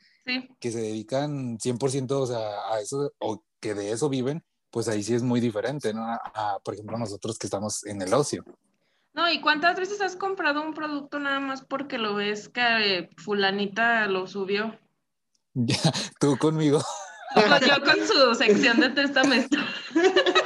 que 0.59 0.71
se 0.71 0.81
dedican 0.81 1.57
100%, 1.57 2.11
o 2.11 2.27
sea, 2.27 2.73
a 2.73 2.79
eso, 2.81 3.13
o 3.19 3.43
que 3.59 3.73
de 3.73 3.91
eso 3.91 4.09
viven, 4.09 4.43
pues 4.69 4.87
ahí 4.87 5.03
sí 5.03 5.13
es 5.13 5.23
muy 5.23 5.39
diferente, 5.39 5.93
¿no? 5.93 6.03
A, 6.03 6.59
por 6.63 6.73
ejemplo, 6.73 6.97
nosotros 6.97 7.37
que 7.37 7.47
estamos 7.47 7.85
en 7.85 8.01
el 8.01 8.13
ocio. 8.13 8.43
No, 9.13 9.31
¿y 9.31 9.39
cuántas 9.39 9.79
veces 9.79 10.01
has 10.01 10.15
comprado 10.15 10.61
un 10.61 10.73
producto 10.73 11.19
nada 11.19 11.39
más 11.39 11.61
porque 11.61 11.99
lo 11.99 12.15
ves 12.15 12.49
que 12.49 13.09
fulanita 13.17 14.07
lo 14.07 14.27
subió? 14.27 14.77
Ya, 15.55 15.77
tú 16.19 16.35
conmigo. 16.37 16.81
yo 17.35 17.83
con 17.83 18.07
su 18.07 18.33
sección 18.33 18.79
de 18.79 18.89
testamento. 18.89 19.55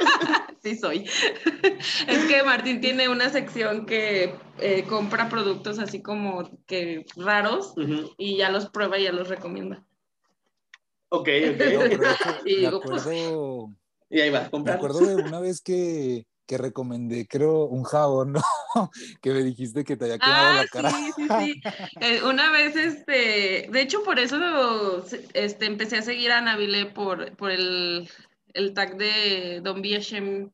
sí 0.70 0.78
soy. 0.78 1.04
es 2.08 2.24
que 2.26 2.42
Martín 2.42 2.80
tiene 2.80 3.08
una 3.08 3.30
sección 3.30 3.86
que 3.86 4.34
eh, 4.58 4.84
compra 4.88 5.28
productos 5.28 5.78
así 5.78 6.02
como 6.02 6.50
que 6.66 7.06
raros 7.16 7.74
y 8.16 8.36
ya 8.36 8.50
los 8.50 8.68
prueba 8.70 8.98
y 8.98 9.04
ya 9.04 9.12
los 9.12 9.28
recomienda. 9.28 9.84
Ok, 11.10 11.28
ok. 11.28 11.62
y 12.44 12.56
digo, 12.56 12.80
pues, 12.80 13.06
y 14.10 14.20
ahí 14.20 14.30
va, 14.30 14.48
Me 14.64 14.72
acuerdo 14.72 15.00
de 15.00 15.16
una 15.16 15.40
vez 15.40 15.60
que, 15.60 16.26
que 16.46 16.56
recomendé, 16.56 17.26
creo, 17.26 17.64
un 17.64 17.84
jabón, 17.84 18.32
¿no? 18.32 18.42
que 19.22 19.32
me 19.32 19.42
dijiste 19.42 19.84
que 19.84 19.96
te 19.96 20.04
había 20.06 20.18
quemado 20.18 20.54
la 20.54 20.60
ah, 20.62 20.66
cara. 20.70 20.90
Sí, 20.90 21.12
sí, 21.14 21.28
sí. 21.28 21.62
Eh, 22.00 22.22
una 22.22 22.50
vez, 22.50 22.74
este, 22.74 23.68
de 23.70 23.80
hecho, 23.80 24.02
por 24.02 24.18
eso 24.18 25.04
este, 25.34 25.66
empecé 25.66 25.98
a 25.98 26.02
seguir 26.02 26.32
a 26.32 26.40
Navile 26.40 26.86
por, 26.86 27.36
por 27.36 27.50
el, 27.50 28.08
el 28.54 28.72
tag 28.72 28.96
de 28.96 29.60
Don 29.62 29.82
BHM, 29.82 30.50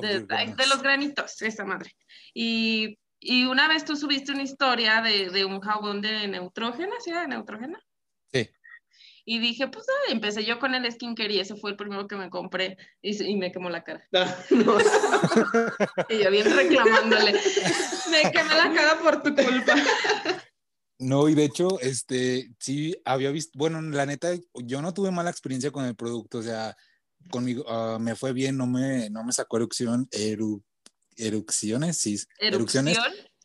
de, 0.00 0.20
de, 0.20 0.66
los 0.66 0.82
granitos, 0.82 1.40
esa 1.42 1.64
madre. 1.64 1.94
Y, 2.32 2.98
y, 3.20 3.44
una 3.44 3.68
vez 3.68 3.84
tú 3.84 3.96
subiste 3.96 4.32
una 4.32 4.42
historia 4.42 5.02
de, 5.02 5.30
de 5.30 5.44
un 5.44 5.60
jabón 5.60 6.00
de 6.00 6.26
neutrógena, 6.28 6.94
¿sí 7.00 7.10
era 7.10 7.22
de 7.22 7.28
neutrógena? 7.28 7.80
Sí. 8.32 8.50
Y 9.24 9.38
dije, 9.38 9.68
pues 9.68 9.86
empecé 10.08 10.44
yo 10.44 10.58
con 10.58 10.74
el 10.74 10.90
skincare 10.90 11.32
y 11.32 11.40
ese 11.40 11.56
fue 11.56 11.70
el 11.70 11.76
primero 11.76 12.06
que 12.06 12.16
me 12.16 12.28
compré 12.28 12.76
y, 13.00 13.22
y 13.22 13.36
me 13.36 13.52
quemó 13.52 13.70
la 13.70 13.82
cara. 13.82 14.06
Ah, 14.12 14.36
y 16.10 16.22
yo 16.22 16.30
bien 16.30 16.54
reclamándole, 16.54 17.32
me 18.10 18.32
quemé 18.32 18.54
la 18.54 18.72
cara 18.74 18.98
por 19.00 19.22
tu 19.22 19.34
culpa. 19.34 19.74
No, 20.96 21.28
y 21.28 21.34
de 21.34 21.44
hecho, 21.44 21.80
este, 21.80 22.50
sí, 22.60 22.96
había 23.04 23.32
visto, 23.32 23.58
bueno, 23.58 23.82
la 23.82 24.06
neta, 24.06 24.32
yo 24.54 24.80
no 24.80 24.94
tuve 24.94 25.10
mala 25.10 25.28
experiencia 25.28 25.72
con 25.72 25.84
el 25.84 25.96
producto, 25.96 26.38
o 26.38 26.42
sea, 26.42 26.76
conmigo 27.30 27.64
uh, 27.64 27.98
me 27.98 28.16
fue 28.16 28.32
bien, 28.32 28.56
no 28.56 28.66
me, 28.66 29.10
no 29.10 29.24
me 29.24 29.32
sacó 29.32 29.56
erupción, 29.56 30.08
eru, 30.10 30.62
erupciones, 31.16 31.98
sí. 31.98 32.18
¿Erupción? 32.38 32.88
Erupciones. 32.88 32.98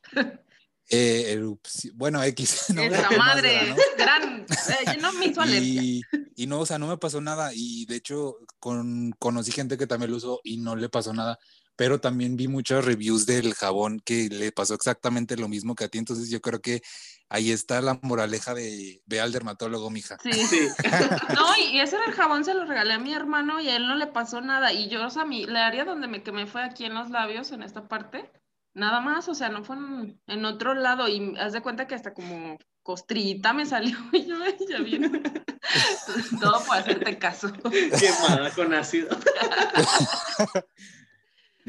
Eh, 0.92 1.39
bueno, 1.94 2.24
X. 2.24 2.65
No 2.74 2.82
Esa 2.82 3.10
madre, 3.18 3.76
gran. 3.98 4.42
Eh, 4.42 4.98
no 5.00 5.13
me 5.13 5.28
hizo. 5.28 5.46
Y, 5.46 6.02
y, 6.36 6.48
no, 6.48 6.62
o 6.62 6.65
sea, 6.65 6.80
no 6.80 6.88
me 6.88 6.98
pasó 6.98 7.22
nada. 7.22 7.52
Y 7.54 7.86
de 7.86 7.98
hecho, 7.98 8.38
con, 8.60 9.12
conocí 9.20 9.52
gente 9.52 9.78
que 9.78 9.88
también 9.88 10.12
lo 10.12 10.18
usó 10.18 10.42
y 10.44 10.58
no 10.58 10.76
le 10.76 10.89
pasó 10.89 11.13
nada. 11.13 11.38
Pero 11.80 12.02
también 12.02 12.36
vi 12.36 12.50
muchas 12.50 12.84
reviews 12.84 13.26
del 13.26 13.54
jabón 13.54 14.02
que 14.04 14.28
le 14.28 14.52
pasó 14.52 14.74
exactamente 14.74 15.38
lo 15.38 15.48
mismo 15.48 15.76
que 15.76 15.86
a 15.86 15.88
ti. 15.88 15.98
Entonces, 15.98 16.30
yo 16.30 16.42
creo 16.42 16.60
que 16.60 16.82
ahí 17.30 17.52
está 17.52 17.80
la 17.80 17.98
moraleja 18.02 18.54
de 18.54 19.02
ve 19.06 19.22
al 19.22 19.32
dermatólogo, 19.32 19.89
mija. 19.89 20.18
Sí, 20.22 20.34
sí. 20.34 20.68
no, 21.34 21.46
y 21.72 21.80
ese 21.80 21.98
del 21.98 22.12
jabón 22.12 22.44
se 22.44 22.54
lo 22.54 22.65
regalé 22.65 22.96
a 22.96 23.00
mi 23.00 23.13
hermano 23.13 23.62
y 23.62 23.70
a 23.70 23.78
él 23.78 23.88
no 23.88 23.96
le 23.96 24.08
pasó 24.08 24.42
nada. 24.42 24.74
Y 24.74 24.89
yo, 24.89 25.08
o 25.08 25.10
sea, 25.10 25.24
mi, 25.24 25.46
la 25.46 25.68
área 25.68 25.86
donde 25.86 26.10
me 26.10 26.22
quemé 26.22 26.48
fue 26.48 26.63
aquí 26.65 26.84
en 26.84 26.96
los 26.96 27.12
labios, 27.12 27.54
en 27.54 27.63
esta 27.63 27.88
parte 27.88 28.30
Nada 28.74 29.02
más, 29.02 29.28
o 29.28 29.36
sea, 29.36 29.50
no 29.50 29.63
fue 29.63 29.76
en, 30.28 30.46
otro 30.46 30.76
lado 30.76 31.08
y 31.08 31.36
haz 31.38 31.54
de 31.54 31.62
cuenta 31.62 31.88
que 31.88 31.96
hasta 31.96 32.13
como 32.13 32.58
costrita 32.84 33.52
me 33.52 33.65
salió 33.65 33.98
y 34.13 34.26
yo 34.26 34.38
ya 34.70 34.80
viene. 34.80 35.22
Todo 36.42 36.63
por 36.63 36.78
hacerte 36.78 37.18
caso. 37.18 37.52
Quemada 37.52 38.52
con 38.52 38.74
ácido. 38.74 39.18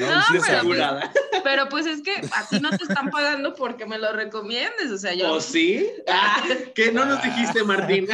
No, 0.07 0.23
pero, 0.47 0.63
pues, 0.65 1.11
pero, 1.45 1.69
pues, 1.69 1.87
es 1.87 2.03
que 2.03 2.15
a 2.33 2.49
ti 2.49 2.61
no 2.61 2.71
te 2.71 2.85
están 2.85 3.11
pagando 3.11 3.55
porque 3.55 3.87
me 3.87 3.99
lo 3.99 4.13
recomiendes, 4.13 4.91
o 4.91 4.99
sea, 4.99 5.15
yo... 5.15 5.33
¿O 5.33 5.41
sí? 5.41 5.91
Ah, 6.09 6.43
¿Qué 6.75 6.93
no 6.93 7.05
nos 7.05 7.23
dijiste, 7.23 7.65
Martín? 7.65 8.07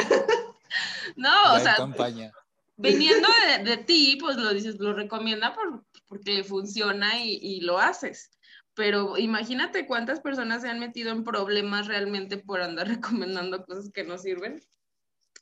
no, 1.16 1.54
o 1.54 1.58
sea, 1.58 1.74
campaña. 1.76 2.32
viniendo 2.76 3.28
de, 3.64 3.76
ti, 3.78 4.18
pues 4.20 4.36
lo 4.36 4.52
dices, 4.52 4.78
lo 4.78 4.92
recomienda 4.92 5.54
por, 5.54 5.84
porque 6.08 6.34
le 6.34 6.44
funciona 6.44 7.22
y, 7.22 7.38
y 7.40 7.60
lo 7.60 7.78
haces 7.78 8.30
pero 8.76 9.16
imagínate 9.16 9.86
cuántas 9.86 10.20
personas 10.20 10.60
se 10.60 10.68
han 10.68 10.78
metido 10.78 11.10
en 11.10 11.24
problemas 11.24 11.88
realmente 11.88 12.36
por 12.36 12.60
andar 12.60 12.86
recomendando 12.88 13.64
cosas 13.64 13.90
que 13.92 14.04
no 14.04 14.18
sirven. 14.18 14.62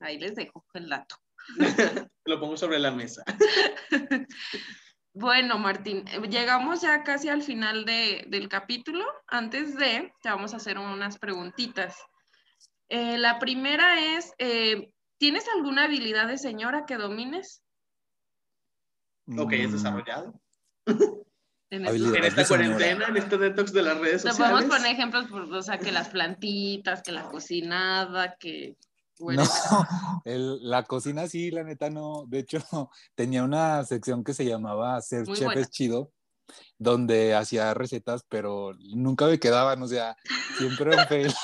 Ahí 0.00 0.18
les 0.18 0.34
dejo 0.34 0.64
el 0.72 0.88
dato. 0.88 1.16
Lo 2.24 2.40
pongo 2.40 2.56
sobre 2.56 2.78
la 2.78 2.90
mesa. 2.90 3.22
Bueno, 5.14 5.58
Martín, 5.58 6.04
llegamos 6.28 6.80
ya 6.80 7.04
casi 7.04 7.28
al 7.28 7.42
final 7.42 7.84
del 7.84 8.48
capítulo. 8.48 9.04
Antes 9.28 9.76
de, 9.76 10.12
te 10.20 10.28
vamos 10.28 10.52
a 10.54 10.56
hacer 10.56 10.76
unas 10.76 11.18
preguntitas. 11.18 11.96
Eh, 12.88 13.16
la 13.16 13.38
primera 13.38 14.16
es, 14.16 14.32
eh, 14.38 14.90
¿tienes 15.18 15.44
alguna 15.56 15.84
habilidad 15.84 16.26
de 16.26 16.36
señora 16.36 16.84
que 16.84 16.96
domines? 16.96 17.62
Ok, 19.38 19.52
es 19.52 19.72
desarrollado. 19.72 20.34
En, 21.70 21.86
esta 21.86 22.46
cuarentena, 22.46 23.06
en 23.08 23.16
este 23.16 23.36
detox 23.36 23.72
de 23.72 23.82
las 23.82 23.98
redes 23.98 24.22
sociales. 24.22 24.38
Nos 24.38 24.48
podemos 24.48 24.76
poner 24.76 24.92
ejemplos, 24.92 25.26
por, 25.26 25.42
o 25.52 25.62
sea, 25.62 25.78
que 25.78 25.90
las 25.90 26.08
plantitas, 26.10 27.02
que 27.02 27.10
la 27.10 27.24
cocinada, 27.24 28.36
que... 28.38 28.76
No, 29.20 29.42
la 30.24 30.82
cocina 30.84 31.28
sí, 31.28 31.50
la 31.50 31.62
neta 31.62 31.90
no. 31.90 32.24
De 32.26 32.40
hecho, 32.40 32.58
tenía 33.14 33.44
una 33.44 33.84
sección 33.84 34.24
que 34.24 34.34
se 34.34 34.44
llamaba 34.44 35.00
Ser 35.00 35.26
Chef 35.26 35.56
es 35.56 35.70
Chido, 35.70 36.10
donde 36.78 37.34
hacía 37.34 37.74
recetas, 37.74 38.24
pero 38.28 38.72
nunca 38.94 39.26
me 39.26 39.38
quedaban, 39.38 39.82
o 39.82 39.86
sea, 39.86 40.16
siempre 40.58 40.96
un 40.96 41.06
fail. 41.06 41.34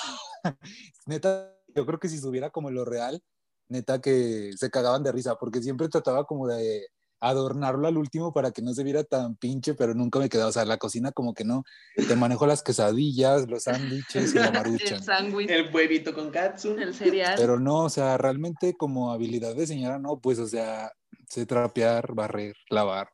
neta, 1.07 1.55
yo 1.75 1.87
creo 1.87 2.01
que 2.01 2.09
si 2.09 2.19
subiera 2.19 2.51
como 2.51 2.71
lo 2.71 2.85
real, 2.85 3.23
neta 3.69 4.01
que 4.01 4.53
se 4.57 4.71
cagaban 4.71 5.03
de 5.03 5.13
risa, 5.13 5.37
porque 5.37 5.63
siempre 5.63 5.89
trataba 5.89 6.25
como 6.25 6.49
de 6.49 6.89
adornarlo 7.21 7.87
al 7.87 7.99
último 7.99 8.33
para 8.33 8.51
que 8.51 8.63
no 8.63 8.73
se 8.73 8.83
viera 8.83 9.05
tan 9.05 9.37
pinche, 9.37 9.75
pero 9.75 9.95
nunca 9.95 10.19
me 10.19 10.29
quedaba, 10.29 10.49
o 10.49 10.53
sea, 10.53 10.65
la 10.65 10.79
cocina 10.79 11.13
como 11.13 11.35
que 11.35 11.45
no, 11.45 11.65
te 11.95 12.17
manejo 12.17 12.47
las 12.47 12.63
quesadillas, 12.63 13.49
los 13.49 13.65
sándwiches 13.65 14.35
y 14.35 14.39
la 14.39 14.51
marucha. 14.51 14.97
el, 15.19 15.51
el 15.51 15.75
huevito 15.75 16.15
con 16.15 16.31
katsu. 16.31 16.77
El 16.79 16.95
cereal. 16.95 17.35
Pero 17.37 17.61
no, 17.61 17.85
o 17.85 17.91
sea, 17.91 18.17
realmente 18.17 18.75
como 18.75 19.13
habilidad 19.13 19.55
de 19.55 19.67
señora, 19.67 19.99
no, 19.99 20.19
pues, 20.19 20.39
o 20.39 20.47
sea, 20.47 20.93
sé 21.29 21.47
trapear, 21.47 22.15
barrer, 22.15 22.57
lavar. 22.71 23.11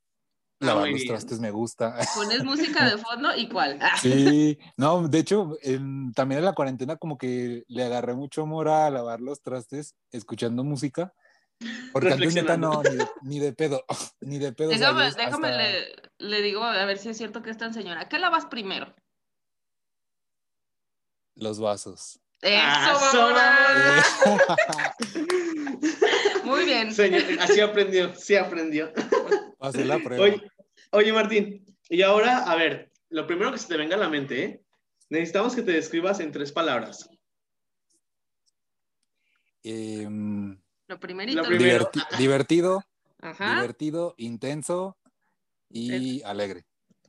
Ah, 0.61 0.67
lavar 0.67 0.89
los 0.89 1.05
trastes 1.05 1.39
me 1.39 1.51
gusta. 1.51 1.97
Pones 2.17 2.43
música 2.45 2.89
de 2.89 2.97
fondo 2.97 3.37
y 3.37 3.49
cuál. 3.49 3.79
Sí, 4.01 4.59
no, 4.77 5.07
de 5.07 5.19
hecho, 5.19 5.57
también 6.15 6.39
en 6.39 6.45
la 6.45 6.55
cuarentena 6.55 6.97
como 6.97 7.19
que 7.19 7.65
le 7.69 7.85
agarré 7.85 8.15
mucho 8.15 8.43
amor 8.43 8.69
a 8.69 8.89
lavar 8.89 9.21
los 9.21 9.43
trastes 9.43 9.95
escuchando 10.13 10.65
música 10.65 11.13
porque 11.93 12.13
antes 12.13 12.35
neta 12.35 12.57
no, 12.57 12.83
ni 13.23 13.39
de, 13.39 13.53
pedo, 13.53 13.85
ni 14.21 14.39
de 14.39 14.53
pedo. 14.53 14.71
Déjame, 14.71 15.11
déjame 15.13 15.97
le, 16.19 16.43
digo 16.43 16.63
a 16.63 16.85
ver 16.85 16.99
si 16.99 17.09
es 17.09 17.17
cierto 17.17 17.43
que 17.43 17.51
es 17.51 17.59
tan 17.59 17.73
señora. 17.73 18.09
¿Qué 18.09 18.19
lavas 18.19 18.47
primero? 18.47 18.95
Los 21.35 21.59
vasos. 21.59 22.21
Eso, 22.43 23.35
Muy 26.45 26.65
bien. 26.65 26.89
así 27.41 27.61
aprendió, 27.61 28.15
sí 28.15 28.37
aprendió. 28.37 28.93
La 29.59 29.99
prueba. 29.99 30.37
Oye, 30.93 31.13
Martín, 31.13 31.65
y 31.89 32.03
ahora, 32.03 32.39
a 32.39 32.55
ver, 32.57 32.93
lo 33.09 33.27
primero 33.27 33.53
que 33.53 33.59
se 33.59 33.69
te 33.69 33.77
venga 33.77 33.97
a 33.97 33.99
la 33.99 34.09
mente, 34.09 34.45
¿eh? 34.45 34.63
necesitamos 35.09 35.55
que 35.55 35.63
te 35.63 35.73
describas 35.73 36.21
en 36.21 36.31
tres 36.31 36.53
palabras. 36.53 37.09
Eh, 39.63 40.09
lo 40.89 41.01
primerito. 41.01 41.43
divertido, 42.19 42.85
divertido, 43.21 44.15
intenso 44.19 44.97
y 45.69 46.23
alegre. 46.23 46.65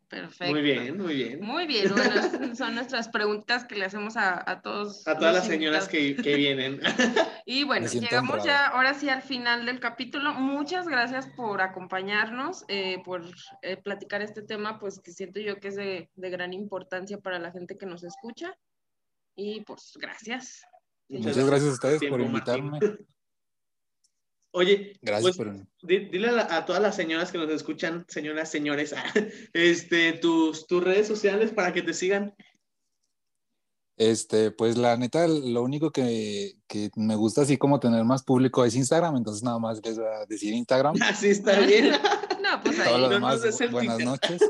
Perfecto. 0.07 0.53
Muy 0.53 0.61
bien, 0.61 0.97
muy 0.97 1.15
bien. 1.15 1.41
Muy 1.41 1.67
bien, 1.67 1.91
bueno, 1.91 2.55
son 2.55 2.75
nuestras 2.75 3.09
preguntas 3.09 3.65
que 3.65 3.75
le 3.75 3.85
hacemos 3.85 4.15
a, 4.15 4.49
a 4.49 4.61
todos. 4.61 5.05
A 5.05 5.17
todas 5.17 5.35
las 5.35 5.47
señoras 5.47 5.89
que, 5.89 6.15
que, 6.15 6.35
vienen. 6.35 6.79
Y 7.49 7.63
bueno, 7.63 7.87
llegamos 7.87 8.43
ya 8.43 8.67
ahora 8.67 8.93
sí 8.93 9.07
al 9.09 9.21
final 9.21 9.65
del 9.65 9.79
capítulo. 9.79 10.33
Muchas 10.33 10.87
gracias 10.87 11.27
por 11.27 11.61
acompañarnos, 11.61 12.65
eh, 12.67 13.01
por 13.05 13.23
eh, 13.61 13.77
platicar 13.77 14.21
este 14.21 14.41
tema, 14.41 14.79
pues 14.79 14.99
que 14.99 15.11
siento 15.11 15.39
yo 15.39 15.57
que 15.57 15.69
es 15.69 15.75
de, 15.75 16.09
de, 16.15 16.29
gran 16.29 16.51
importancia 16.51 17.17
para 17.19 17.39
la 17.39 17.51
gente 17.51 17.77
que 17.77 17.85
nos 17.85 18.03
escucha. 18.03 18.53
Y 19.35 19.61
pues 19.61 19.93
gracias. 19.97 20.61
Muchas 21.07 21.37
gracias 21.37 21.69
a 21.69 21.73
ustedes 21.73 22.09
por 22.09 22.19
invitarme. 22.19 22.79
Oye, 24.57 24.99
pues, 25.21 25.37
dile 25.83 26.29
a, 26.29 26.65
todas 26.65 26.81
las 26.81 26.95
señoras 26.95 27.31
que 27.31 27.37
nos 27.37 27.51
escuchan, 27.51 28.05
señoras, 28.07 28.49
señores, 28.49 28.95
este, 29.53 30.13
tus, 30.13 30.65
tus 30.65 30.83
redes 30.83 31.07
sociales 31.07 31.51
para 31.51 31.71
que 31.73 31.83
te 31.83 31.93
sigan. 31.93 32.33
Este, 33.97 34.49
pues 34.49 34.75
la 34.75 34.97
neta, 34.97 35.27
lo 35.27 35.61
único 35.61 35.91
que, 35.91 36.55
que, 36.67 36.89
me 36.95 37.15
gusta 37.15 37.43
así 37.43 37.57
como 37.57 37.79
tener 37.79 38.03
más 38.03 38.23
público 38.23 38.65
es 38.65 38.75
Instagram, 38.75 39.17
entonces 39.17 39.43
nada 39.43 39.59
más 39.59 39.79
les 39.85 39.99
voy 39.99 40.07
a 40.07 40.25
decir 40.25 40.55
Instagram. 40.55 40.95
Así 41.03 41.27
está 41.27 41.59
bien. 41.59 41.91
no, 42.41 42.59
pues 42.63 42.79
ahí. 42.79 42.93
Todo 42.93 43.09
demás, 43.09 43.41
buenas 43.69 43.99
noches. 43.99 44.41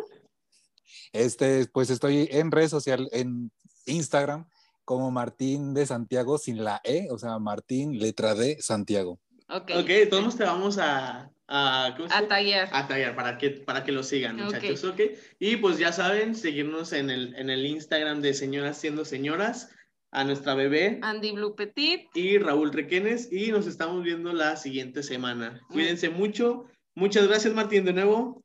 Este, 1.12 1.66
pues 1.68 1.90
estoy 1.90 2.30
en 2.32 2.50
redes 2.50 2.72
sociales, 2.72 3.10
en 3.12 3.52
Instagram, 3.86 4.48
como 4.86 5.12
Martín 5.12 5.74
de 5.74 5.86
Santiago 5.86 6.38
sin 6.38 6.64
la 6.64 6.80
E, 6.86 7.10
o 7.12 7.18
sea, 7.18 7.40
Martín, 7.40 8.00
letra 8.00 8.36
D, 8.36 8.58
Santiago. 8.62 9.20
Ok, 9.50 9.72
todos 10.10 10.36
te 10.36 10.44
vamos 10.44 10.78
a, 10.78 11.32
a, 11.48 11.86
a 11.86 12.28
tallar. 12.28 12.70
A 12.72 12.88
tallar 12.88 13.16
para 13.16 13.38
que, 13.38 13.52
para 13.52 13.84
que 13.84 13.92
lo 13.92 14.04
sigan, 14.04 14.36
muchachos. 14.36 14.84
Okay. 14.84 15.18
Y 15.40 15.58
pues 15.58 15.78
ya 15.78 15.92
saben, 15.92 16.36
seguirnos 16.36 16.92
en 16.92 17.10
el, 17.10 17.34
en 17.36 17.50
el 17.50 17.66
Instagram 17.66 18.22
de 18.22 18.34
Señoras 18.34 18.78
Siendo 18.78 19.06
Señoras, 19.06 19.74
a 20.12 20.24
nuestra 20.24 20.54
bebé. 20.54 21.00
Andy 21.02 21.32
Blue 21.32 21.56
Petit. 21.56 22.10
Y 22.14 22.38
Raúl 22.38 22.74
Requenes. 22.74 23.32
Y 23.32 23.52
nos 23.52 23.68
estamos 23.68 24.04
viendo 24.04 24.34
la 24.34 24.58
siguiente 24.58 25.04
semana. 25.04 25.62
Mm. 25.70 25.74
Cuídense 25.74 26.10
mucho. 26.10 26.66
Muchas 26.96 27.28
gracias, 27.28 27.54
Martín, 27.54 27.86
de 27.86 27.94
nuevo. 27.94 28.44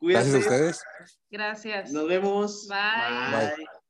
Cuídense. 0.00 0.30
Gracias 0.30 0.46
a 0.46 0.54
ustedes. 0.54 0.84
Gracias. 1.30 1.92
Nos 1.92 2.08
vemos. 2.08 2.68
Bye. 2.68 3.56
Bye. 3.56 3.81